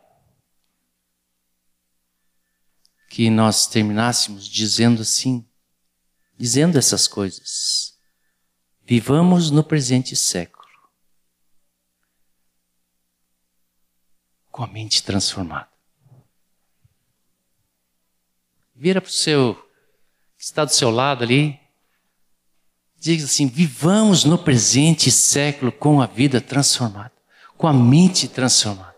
que 3.12 3.30
nós 3.30 3.68
terminássemos 3.68 4.48
dizendo 4.48 5.02
assim, 5.02 5.46
dizendo 6.38 6.78
essas 6.80 7.10
coisas. 7.10 8.00
Vivamos 8.84 9.52
no 9.52 9.66
presente 9.66 10.16
século 10.16 10.66
com 14.50 14.64
a 14.64 14.68
mente 14.68 15.04
transformada. 15.04 15.70
Vira 18.74 19.02
para 19.02 19.10
o 19.10 19.12
seu, 19.12 19.56
que 20.38 20.46
está 20.46 20.64
do 20.64 20.72
seu 20.72 20.90
lado 20.90 21.26
ali, 21.26 21.60
diz 22.98 23.26
assim: 23.26 23.46
vivamos 23.46 24.24
no 24.24 24.38
presente 24.38 25.12
século 25.12 25.70
com 25.70 26.02
a 26.02 26.06
vida 26.06 26.40
transformada, 26.40 27.12
com 27.58 27.68
a 27.68 27.74
mente 27.74 28.30
transformada. 28.30 28.91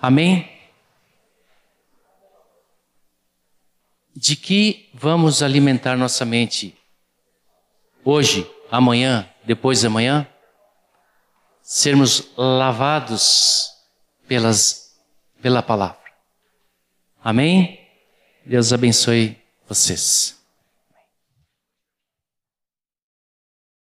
Amém? 0.00 0.48
De 4.14 4.36
que 4.36 4.90
vamos 4.94 5.42
alimentar 5.42 5.96
nossa 5.96 6.24
mente 6.24 6.76
hoje, 8.04 8.48
amanhã, 8.70 9.28
depois 9.44 9.80
de 9.80 9.86
amanhã? 9.86 10.26
Sermos 11.62 12.30
lavados 12.36 13.70
pelas, 14.26 14.96
pela 15.42 15.62
palavra. 15.62 15.98
Amém? 17.22 17.86
Deus 18.46 18.72
abençoe 18.72 19.36
vocês. 19.68 20.37